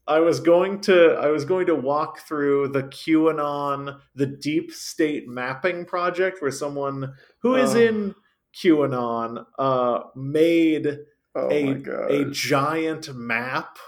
[0.06, 5.28] I was going to I was going to walk through the QAnon, the deep state
[5.28, 7.80] mapping project, where someone who is Oh.
[7.80, 8.14] in
[8.60, 10.98] QAnon uh, made
[11.36, 13.78] Oh a, a giant map.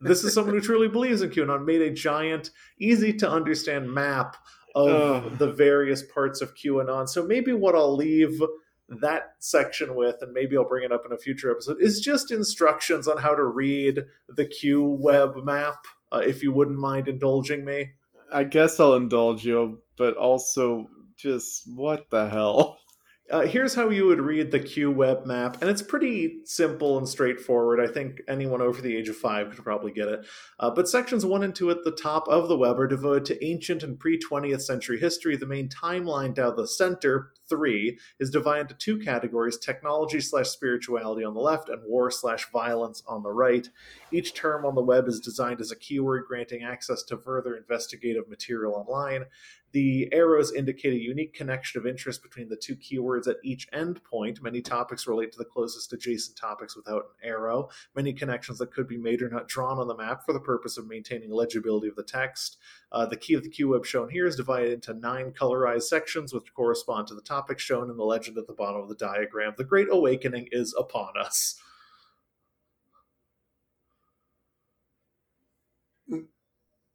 [0.00, 1.66] This is someone who truly believes in QAnon.
[1.66, 4.36] Made a giant, easy to understand map
[4.74, 7.08] of the various parts of QAnon.
[7.08, 8.40] So maybe what I'll leave
[8.88, 12.30] that section with, and maybe I'll bring it up in a future episode, is just
[12.30, 15.76] instructions on how to read the Q web map.
[16.10, 17.92] Uh, if you wouldn't mind indulging me.
[18.30, 22.78] I guess I'll indulge you, but also just what the hell?
[23.32, 27.08] Uh, here's how you would read the Q web map, and it's pretty simple and
[27.08, 27.80] straightforward.
[27.80, 30.26] I think anyone over the age of five could probably get it.
[30.60, 33.42] Uh, but sections one and two at the top of the web are devoted to
[33.42, 35.34] ancient and pre 20th century history.
[35.36, 41.22] The main timeline down the center, three, is divided into two categories technology slash spirituality
[41.22, 43.68] on the left, and war slash violence on the right.
[44.10, 48.26] Each term on the web is designed as a keyword, granting access to further investigative
[48.26, 49.26] material online.
[49.72, 54.42] The arrows indicate a unique connection of interest between the two keywords at each endpoint.
[54.42, 57.70] Many topics relate to the closest adjacent topics without an arrow.
[57.96, 60.76] Many connections that could be made are not drawn on the map for the purpose
[60.76, 62.58] of maintaining legibility of the text.
[62.92, 66.52] Uh, the key of the QWeb shown here is divided into nine colorized sections, which
[66.52, 69.54] correspond to the topics shown in the legend at the bottom of the diagram.
[69.56, 71.60] The Great Awakening is upon us.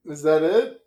[0.05, 0.81] Is that it?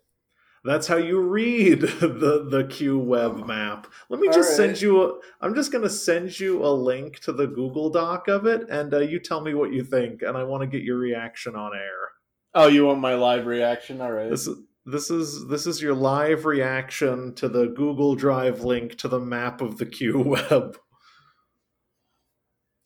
[0.63, 3.87] That's how you read the the Q web map.
[4.09, 4.57] Let me just right.
[4.57, 5.03] send you.
[5.03, 8.67] A, I'm just going to send you a link to the Google Doc of it,
[8.69, 10.21] and uh, you tell me what you think.
[10.21, 12.09] And I want to get your reaction on air.
[12.53, 14.01] Oh, you want my live reaction?
[14.01, 14.29] All right.
[14.29, 19.07] This is this is this is your live reaction to the Google Drive link to
[19.07, 20.19] the map of the Q
[20.49, 20.77] web.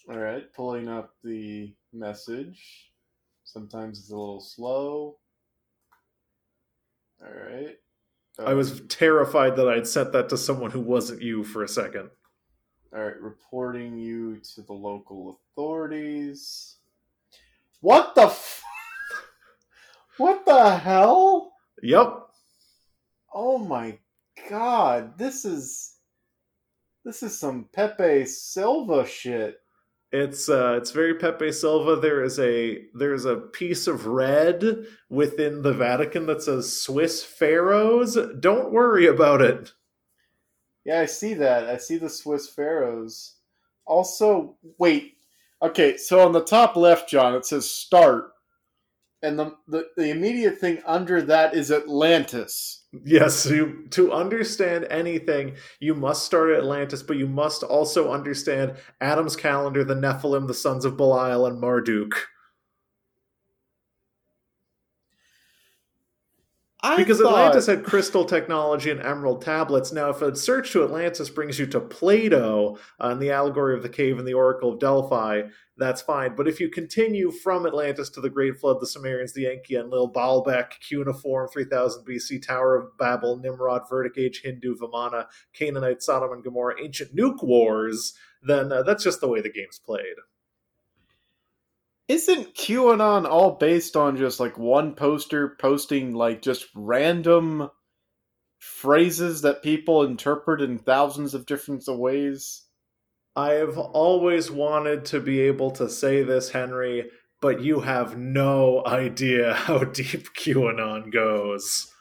[0.09, 2.91] All right, pulling up the message.
[3.43, 5.17] Sometimes it's a little slow.
[7.21, 7.75] All right.
[8.37, 11.67] I was um, terrified that I'd sent that to someone who wasn't you for a
[11.67, 12.09] second.
[12.93, 16.77] All right, reporting you to the local authorities.
[17.79, 18.63] What the f-
[20.17, 21.54] What the hell?
[21.81, 22.21] Yep.
[23.33, 23.97] Oh my
[24.49, 25.95] god, this is
[27.03, 29.59] this is some Pepe Silvia shit.
[30.11, 31.97] It's uh, it's very Pepe Silvia.
[31.97, 38.17] There is a there's a piece of red within the Vatican that says Swiss pharaohs.
[38.39, 39.73] Don't worry about it.
[40.85, 41.65] Yeah, I see that.
[41.65, 43.35] I see the Swiss pharaohs.
[43.85, 45.17] Also, wait.
[45.61, 48.31] Okay, so on the top left, John, it says start.
[49.21, 52.85] And the, the, the immediate thing under that is Atlantis.
[53.03, 58.75] Yes, you, to understand anything, you must start at Atlantis, but you must also understand
[59.01, 62.27] Adam's calendar, the Nephilim, the sons of Belial, and Marduk.
[66.85, 69.91] I Because thought- Atlantis had crystal technology and emerald tablets.
[69.91, 73.81] Now, if a search to Atlantis brings you to Plato uh, and the allegory of
[73.81, 75.43] the cave and the oracle of Delphi,
[75.77, 76.35] that's fine.
[76.35, 79.89] But if you continue from Atlantis to the Great Flood, the Sumerians, the Enki, and
[79.89, 86.31] Lil Baalbek, Cuneiform, 3000 BC, Tower of Babel, Nimrod, Vedic Age, Hindu, Vimana, Canaanite, Sodom
[86.31, 88.13] and Gomorrah, ancient nuke wars,
[88.43, 90.15] then uh, that's just the way the game's played.
[92.07, 97.69] Isn't QAnon all based on just like one poster posting like just random
[98.59, 102.63] phrases that people interpret in thousands of different ways?
[103.35, 107.09] I have always wanted to be able to say this, Henry,
[107.41, 111.91] but you have no idea how deep QAnon goes.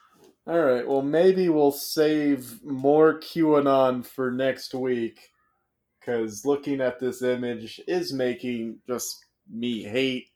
[0.47, 5.31] All right, well, maybe we'll save more QAnon for next week
[5.98, 10.30] because looking at this image is making just me hate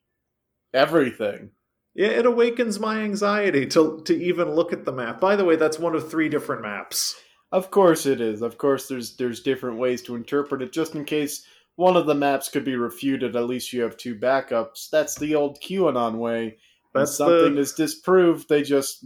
[0.72, 1.50] everything.
[1.94, 5.20] Yeah, it awakens my anxiety to to even look at the map.
[5.20, 7.16] By the way, that's one of three different maps.
[7.50, 8.42] Of course it is.
[8.42, 11.44] Of course there's there's different ways to interpret it just in case
[11.78, 14.90] one of the maps could be refuted, at least you have two backups.
[14.90, 16.58] That's the old QAnon way.
[16.90, 19.04] When That's something the is disproved, they just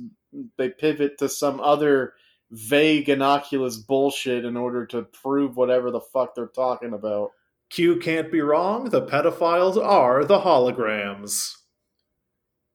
[0.57, 2.15] they pivot to some other
[2.51, 7.33] vague innocuous bullshit in order to prove whatever the fuck they're talking about.
[7.73, 8.91] Q can't be wrong.
[8.91, 11.57] The pedophiles are the holograms.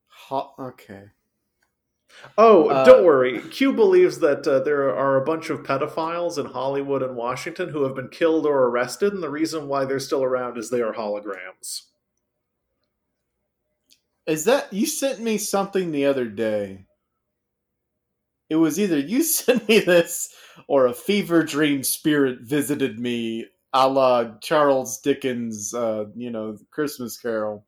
[0.07, 1.03] Ho- okay.
[2.35, 3.39] Oh, Uh, don't worry.
[3.41, 7.83] Q believes that uh, there are a bunch of pedophiles in Hollywood and Washington who
[7.83, 10.93] have been killed or arrested, and the reason why they're still around is they are
[10.93, 11.83] holograms.
[14.25, 16.87] Is that you sent me something the other day?
[18.49, 20.33] It was either you sent me this
[20.67, 27.17] or a fever dream spirit visited me, a la Charles Dickens, uh, you know, Christmas
[27.17, 27.65] Carol.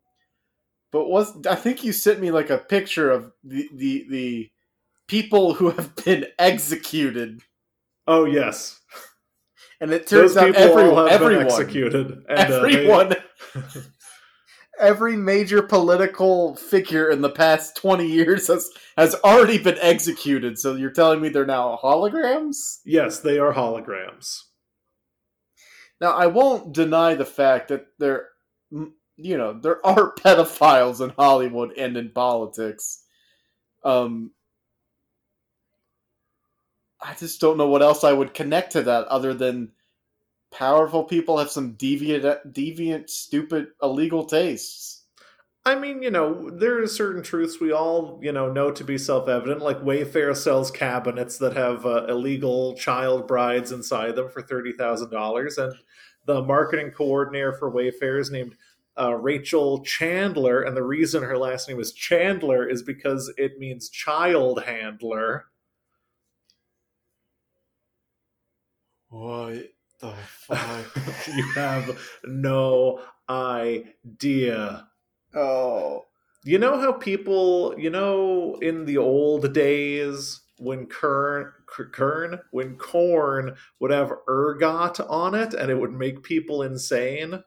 [0.92, 4.50] But was I think you sent me like a picture of the the, the
[5.06, 7.40] people who have been executed,
[8.06, 8.80] Oh yes,
[9.80, 12.24] and it turns those out everyone, everyone, executed.
[12.28, 13.14] And, uh, they- everyone
[14.80, 20.74] every major political figure in the past 20 years has has already been executed so
[20.74, 24.44] you're telling me they're now holograms yes, they are holograms.
[26.00, 28.28] Now i won't deny the fact that there
[28.70, 33.04] you know there are pedophiles in hollywood and in politics
[33.84, 34.30] um
[37.00, 39.72] i just don't know what else i would connect to that other than
[40.50, 45.00] powerful people have some deviant deviant stupid illegal tastes
[45.64, 48.96] I mean, you know, there are certain truths we all, you know, know to be
[48.96, 49.60] self-evident.
[49.60, 55.10] Like Wayfair sells cabinets that have uh, illegal child brides inside them for thirty thousand
[55.10, 55.74] dollars, and
[56.26, 58.54] the marketing coordinator for Wayfair is named
[58.98, 63.88] uh, Rachel Chandler, and the reason her last name is Chandler is because it means
[63.88, 65.46] child handler.
[69.10, 74.88] what the fuck you have no idea.
[75.34, 76.06] Oh.
[76.42, 83.56] You know how people, you know, in the old days when Kern, Kern, when corn
[83.80, 87.42] would have ergot on it and it would make people insane?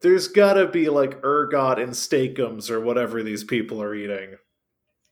[0.00, 4.36] There's gotta be like ergot in Steak-umms or whatever these people are eating.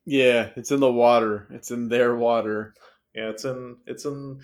[0.06, 1.48] Yeah, it's in the water.
[1.50, 2.74] It's in their water.
[3.14, 4.40] Yeah, it's in it's in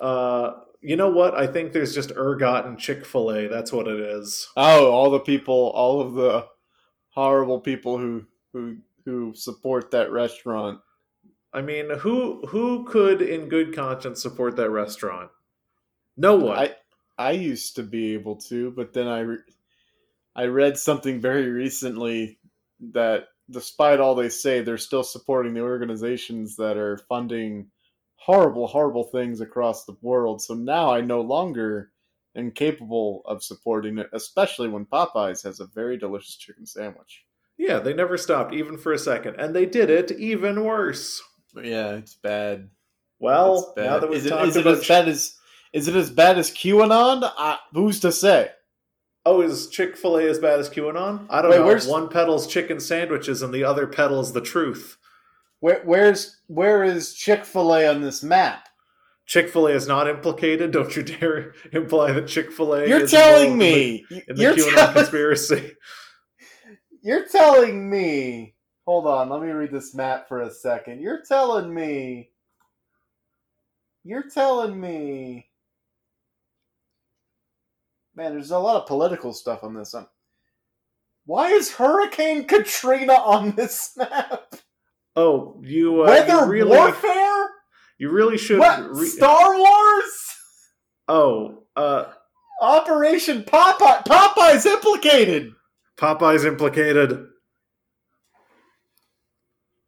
[0.00, 0.52] uh
[0.82, 1.34] you know what?
[1.34, 3.46] I think there's just ergot and Chick-fil-A.
[3.48, 4.48] That's what it is.
[4.56, 6.46] Oh, all the people, all of the
[7.10, 10.80] horrible people who who who support that restaurant.
[11.52, 15.30] I mean, who who could in good conscience support that restaurant?
[16.16, 16.58] No one.
[16.58, 16.74] I
[17.16, 19.38] I used to be able to, but then I re-
[20.34, 22.38] I read something very recently
[22.92, 27.70] that despite all they say, they're still supporting the organizations that are funding
[28.24, 30.42] horrible, horrible things across the world.
[30.42, 31.90] So now I no longer
[32.36, 37.24] am capable of supporting it, especially when Popeyes has a very delicious chicken sandwich.
[37.58, 41.20] yeah, they never stopped even for a second, and they did it even worse.
[41.54, 42.70] Yeah, it's bad.
[43.18, 43.84] Well, It's bad.
[43.86, 45.36] now that we've is it, talked is it about as bad as
[45.72, 47.30] is it as bad as QAnon?
[47.36, 48.50] Uh, who's to say?
[49.24, 51.26] Oh, is Chick Fil A as bad as QAnon?
[51.30, 51.66] I don't Wait, know.
[51.66, 54.96] where's- One peddles chicken sandwiches, and the other peddles the truth.
[55.62, 58.68] Where, where's where is Chick Fil A on this map?
[59.26, 60.72] Chick Fil A is not implicated.
[60.72, 62.88] Don't you dare imply that Chick Fil A.
[62.88, 64.04] You're telling in me.
[64.10, 65.76] the, in the you're, QAnon tell- conspiracy.
[67.02, 68.56] you're telling me.
[68.86, 71.00] Hold on, let me read this map for a second.
[71.00, 72.30] You're telling me.
[74.02, 75.48] You're telling me.
[78.16, 79.94] Man, there's a lot of political stuff on this.
[81.24, 84.56] Why is Hurricane Katrina on this map?
[85.14, 87.48] Oh, you uh, Weather you really, warfare?
[87.98, 88.58] you really should.
[88.58, 88.94] What?
[88.94, 90.34] re- Star Wars?
[91.08, 92.04] oh, uh,
[92.60, 94.04] Operation Popeye.
[94.04, 95.52] Popeye's implicated.
[95.98, 97.26] Popeye's implicated.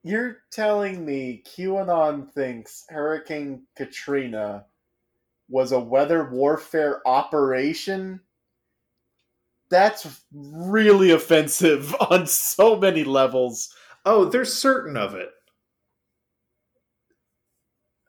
[0.03, 4.67] You're telling me QAnon thinks Hurricane Katrina
[5.49, 8.21] was a weather warfare operation?
[9.71, 13.75] That's really offensive on so many levels.
[14.05, 15.31] Oh, they're certain of it.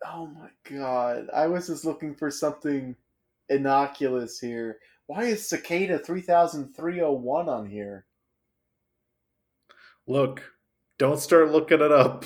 [0.05, 1.29] Oh my god.
[1.33, 2.95] I was just looking for something
[3.49, 4.79] innocuous here.
[5.07, 8.05] Why is Cicada 3301 on here?
[10.07, 10.43] Look,
[10.97, 12.25] don't start looking it up.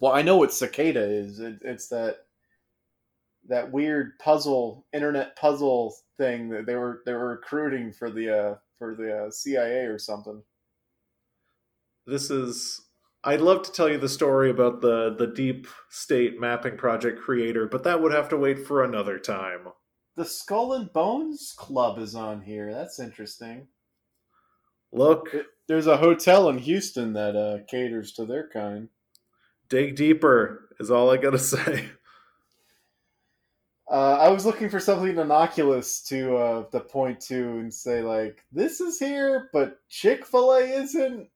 [0.00, 1.40] Well, I know what cicada is.
[1.40, 2.24] It, it's that
[3.48, 8.54] that weird puzzle, internet puzzle thing that they were they were recruiting for the uh,
[8.78, 10.42] for the uh, CIA or something.
[12.10, 12.80] This is
[13.22, 17.68] I'd love to tell you the story about the the deep state mapping project creator,
[17.68, 19.68] but that would have to wait for another time.
[20.16, 22.74] The Skull and Bones Club is on here.
[22.74, 23.68] That's interesting.
[24.92, 25.28] Look,
[25.68, 28.88] There's a hotel in Houston that uh, caters to their kind.
[29.68, 31.90] dig deeper is all I gotta say.
[33.88, 38.44] Uh, I was looking for something innocuous to uh, to point to and say like,
[38.50, 41.28] "This is here, but Chick Fil A isn't."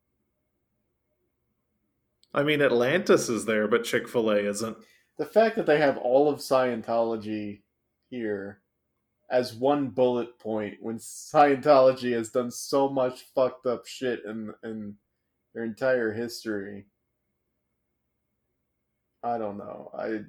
[2.35, 4.77] I mean, Atlantis is there, but Chick Fil A isn't.
[5.19, 7.62] The fact that they have all of Scientology
[8.11, 8.61] here
[9.31, 14.97] as one bullet point when Scientology has done so much fucked up shit in in
[15.55, 16.86] their entire history.
[19.23, 19.90] I don't know.
[19.97, 20.20] I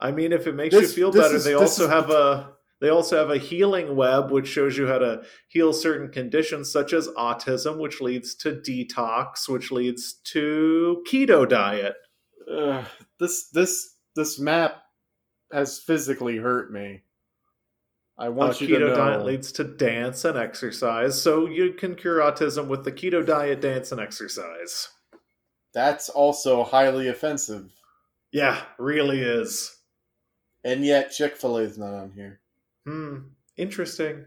[0.00, 2.55] I mean, if it makes This- you feel better, is- they also is- have a
[2.80, 6.92] they also have a healing web which shows you how to heal certain conditions such
[6.92, 11.94] as autism, which leads to detox, which leads to keto diet.
[12.50, 12.84] uh,
[13.18, 14.82] this this this map
[15.52, 17.02] has physically hurt me.
[18.18, 18.96] I Uh, want you to keto know.
[18.96, 23.60] diet leads to dance and exercise, so you can cure autism with the keto diet,
[23.60, 24.88] dance, and exercise.
[25.74, 27.70] That's also highly offensive.
[28.32, 29.76] Yeah, really is.
[30.64, 32.40] And yet Chick Fil A is not on here.
[32.86, 33.16] Hmm,
[33.56, 34.26] interesting.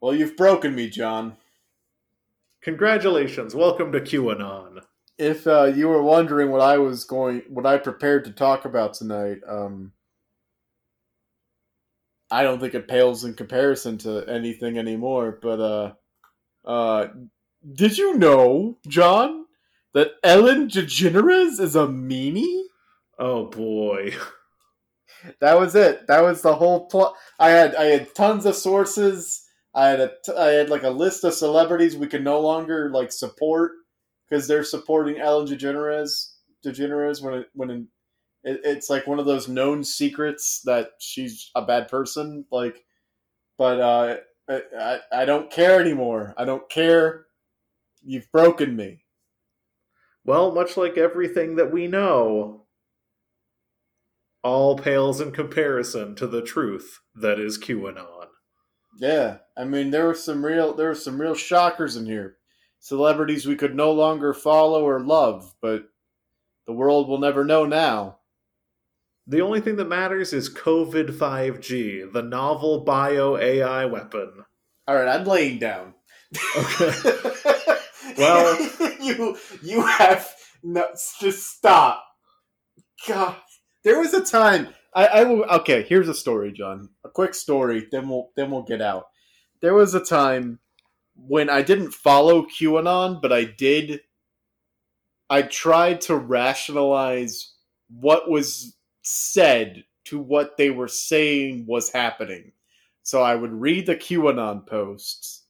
[0.00, 1.36] Well, you've broken me, John.
[2.62, 4.82] Congratulations, welcome to QAnon.
[5.18, 8.94] If uh, you were wondering what I was going, what I prepared to talk about
[8.94, 9.92] tonight, um,
[12.30, 15.36] I don't think it pales in comparison to anything anymore.
[15.42, 15.92] But uh,
[16.64, 17.08] uh,
[17.72, 19.46] did you know, John,
[19.94, 22.62] that Ellen DeGeneres is a meanie?
[23.18, 24.14] Oh boy.
[25.40, 26.06] That was it.
[26.06, 27.14] That was the whole plot.
[27.38, 29.44] I had I had tons of sources.
[29.74, 32.90] I had a t- I had like a list of celebrities we could no longer
[32.90, 33.72] like support
[34.28, 36.32] because they're supporting Ellen DeGeneres.
[36.64, 41.62] DeGeneres when it, when it, it's like one of those known secrets that she's a
[41.62, 42.44] bad person.
[42.50, 42.84] Like,
[43.56, 44.16] but uh,
[44.78, 46.34] I I don't care anymore.
[46.36, 47.26] I don't care.
[48.02, 49.04] You've broken me.
[50.24, 52.66] Well, much like everything that we know,
[54.42, 58.26] all pales in comparison to the truth that is QAnon.
[59.00, 62.36] Yeah, I mean there were some real there were some real shockers in here.
[62.80, 65.84] Celebrities we could no longer follow or love, but
[66.66, 68.18] the world will never know now.
[69.26, 74.44] The only thing that matters is COVID 5G, the novel bio AI weapon.
[74.86, 75.94] All right, I'm laying down.
[76.56, 76.92] Okay.
[78.16, 78.58] Well-
[79.00, 80.28] you you have
[80.62, 80.88] no
[81.20, 82.04] just stop.
[83.06, 83.36] God,
[83.84, 85.44] there was a time I, I will.
[85.44, 86.88] Okay, here's a story, John.
[87.04, 87.86] A quick story.
[87.90, 89.04] Then we'll then we'll get out.
[89.60, 90.58] There was a time
[91.14, 94.00] when I didn't follow QAnon, but I did.
[95.30, 97.54] I tried to rationalize
[97.88, 102.52] what was said to what they were saying was happening.
[103.02, 105.44] So I would read the QAnon posts,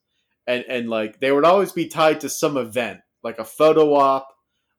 [0.47, 4.29] and and like they would always be tied to some event, like a photo op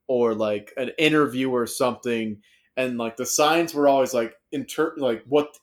[0.07, 2.41] or like an interview or something
[2.79, 5.57] and like the signs were always like inter like what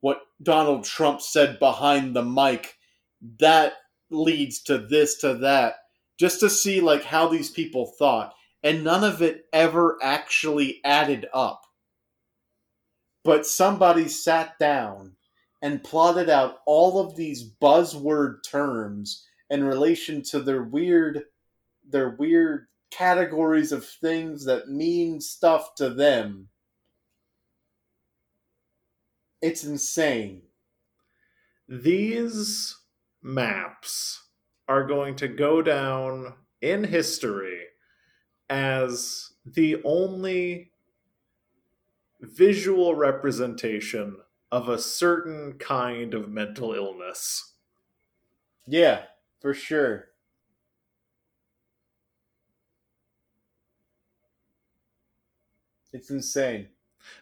[0.00, 2.74] what Donald Trump said behind the mic
[3.38, 3.74] that
[4.10, 5.74] leads to this to that
[6.18, 8.32] just to see like how these people thought
[8.62, 11.60] and none of it ever actually added up.
[13.22, 15.16] But somebody sat down
[15.60, 21.24] and plotted out all of these buzzword terms in relation to their weird
[21.86, 26.48] their weird categories of things that mean stuff to them
[29.42, 30.42] it's insane.
[31.68, 32.76] These
[33.20, 34.28] maps
[34.68, 37.66] are going to go down in history
[38.50, 40.72] as the only
[42.22, 44.16] visual representation
[44.50, 47.54] of a certain kind of mental illness.
[48.66, 49.04] Yeah,
[49.40, 50.08] for sure.
[55.92, 56.71] It's insane.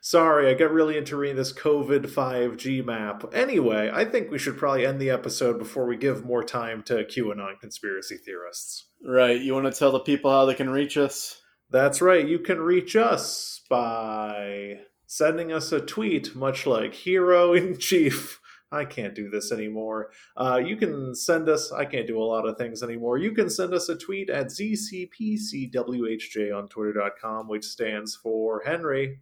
[0.01, 3.24] Sorry, I get really into reading this COVID 5G map.
[3.32, 7.05] Anyway, I think we should probably end the episode before we give more time to
[7.05, 8.86] QAnon conspiracy theorists.
[9.05, 9.40] Right.
[9.40, 11.40] You want to tell the people how they can reach us?
[11.70, 17.78] That's right, you can reach us by sending us a tweet, much like Hero in
[17.78, 18.40] Chief.
[18.73, 20.11] I can't do this anymore.
[20.36, 23.19] Uh, you can send us, I can't do a lot of things anymore.
[23.19, 29.20] You can send us a tweet at ZCPCWHJ on Twitter.com, which stands for Henry.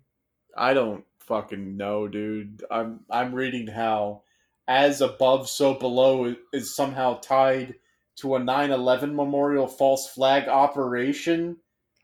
[0.59, 2.65] I don't fucking know, dude.
[2.71, 4.23] I'm I'm reading how
[4.67, 7.77] as above so below is somehow tied
[8.17, 11.59] to a 9/11 memorial false flag operation.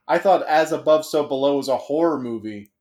[0.07, 2.71] I thought As Above, So Below was a horror movie.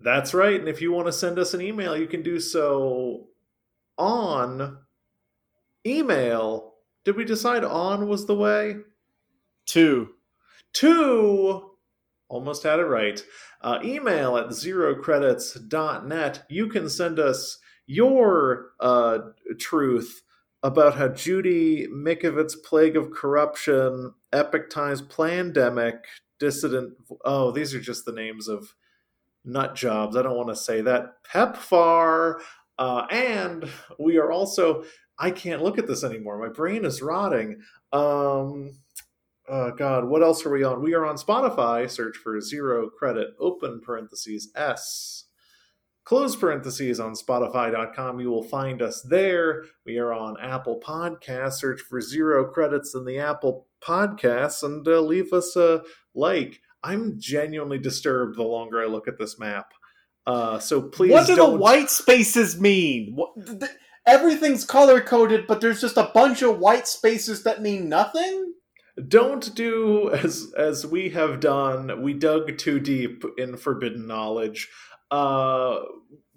[0.00, 0.58] That's right.
[0.58, 3.28] And if you want to send us an email, you can do so
[3.96, 4.78] on
[5.86, 6.74] email.
[7.04, 8.76] Did we decide on was the way?
[9.64, 10.10] Two.
[10.72, 11.75] Two.
[12.28, 13.22] Almost had it right.
[13.60, 16.42] Uh, email at zerocredits.net.
[16.48, 19.18] You can send us your uh,
[19.58, 20.22] truth
[20.62, 25.98] about how Judy Mikovits' Plague of Corruption, Epoch Times Plandemic,
[26.40, 26.94] Dissident.
[27.24, 28.74] Oh, these are just the names of
[29.44, 30.16] nut jobs.
[30.16, 31.22] I don't want to say that.
[31.32, 32.40] PEPFAR.
[32.78, 34.84] Uh, and we are also,
[35.18, 36.38] I can't look at this anymore.
[36.38, 37.60] My brain is rotting.
[37.92, 38.72] Um,
[39.48, 40.82] oh God, what else are we on?
[40.82, 41.90] We are on Spotify.
[41.90, 45.24] Search for zero credit, open parentheses, S.
[46.04, 48.20] Close parentheses on Spotify.com.
[48.20, 49.64] You will find us there.
[49.84, 51.54] We are on Apple Podcasts.
[51.54, 55.82] Search for zero credits in the Apple Podcasts and uh, leave us a
[56.14, 56.60] like.
[56.84, 59.72] I'm genuinely disturbed the longer I look at this map.
[60.26, 61.52] Uh, so please what do don't...
[61.52, 63.12] the white spaces mean?
[63.16, 63.70] What, th-
[64.06, 68.54] everything's color coded, but there's just a bunch of white spaces that mean nothing.
[69.08, 72.02] Don't do as as we have done.
[72.02, 74.68] We dug too deep in forbidden knowledge.
[75.10, 75.80] Uh,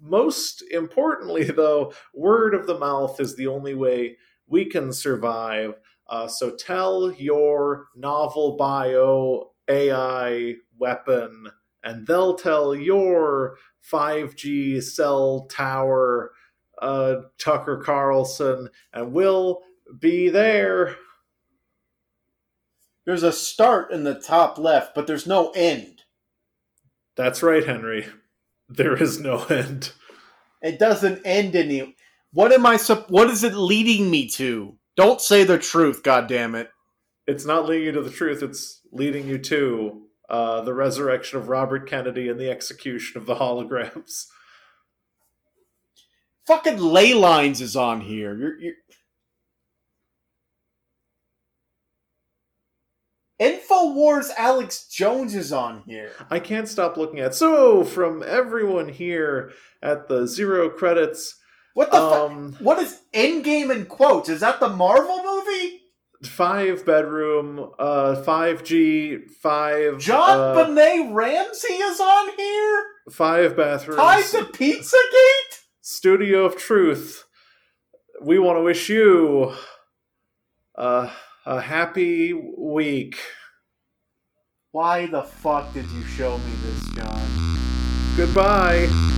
[0.00, 4.16] most importantly, though, word of the mouth is the only way
[4.46, 5.74] we can survive.
[6.08, 11.46] Uh, so tell your novel bio AI weapon,
[11.84, 13.56] and they'll tell your
[13.90, 16.32] 5G cell tower,
[16.82, 19.60] uh, Tucker Carlson, and we'll
[19.98, 20.96] be there.
[23.10, 26.02] There's a start in the top left, but there's no end.
[27.16, 28.06] That's right, Henry.
[28.68, 29.90] There is no end.
[30.62, 31.96] It doesn't end any.
[32.32, 32.78] What am I?
[33.08, 34.78] What is it leading me to?
[34.96, 36.70] Don't say the truth, God damn it!
[37.26, 38.44] It's not leading you to the truth.
[38.44, 43.34] It's leading you to uh, the resurrection of Robert Kennedy and the execution of the
[43.34, 44.26] holograms.
[46.46, 48.38] Fucking ley lines is on here.
[48.38, 48.74] You're, you're...
[53.40, 56.12] Infowars Alex Jones is on here.
[56.30, 57.34] I can't stop looking at.
[57.34, 59.52] So, from everyone here
[59.82, 61.36] at the Zero Credits.
[61.72, 62.60] What the um, fuck?
[62.60, 64.28] What is Endgame in quotes?
[64.28, 65.80] Is that the Marvel movie?
[66.22, 69.98] Five bedroom, uh, 5G, five.
[69.98, 72.84] John uh, Benet Ramsey is on here?
[73.10, 73.96] Five bathrooms.
[73.96, 75.60] Tied to Pizzagate?
[75.80, 77.24] Studio of Truth.
[78.20, 79.54] We want to wish you.
[80.74, 81.10] Uh,
[81.46, 83.16] a happy week.
[84.72, 87.58] Why the fuck did you show me this, John?
[88.16, 89.09] Goodbye.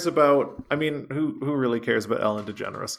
[0.00, 2.96] Cares about i mean who who really cares about ellen degeneres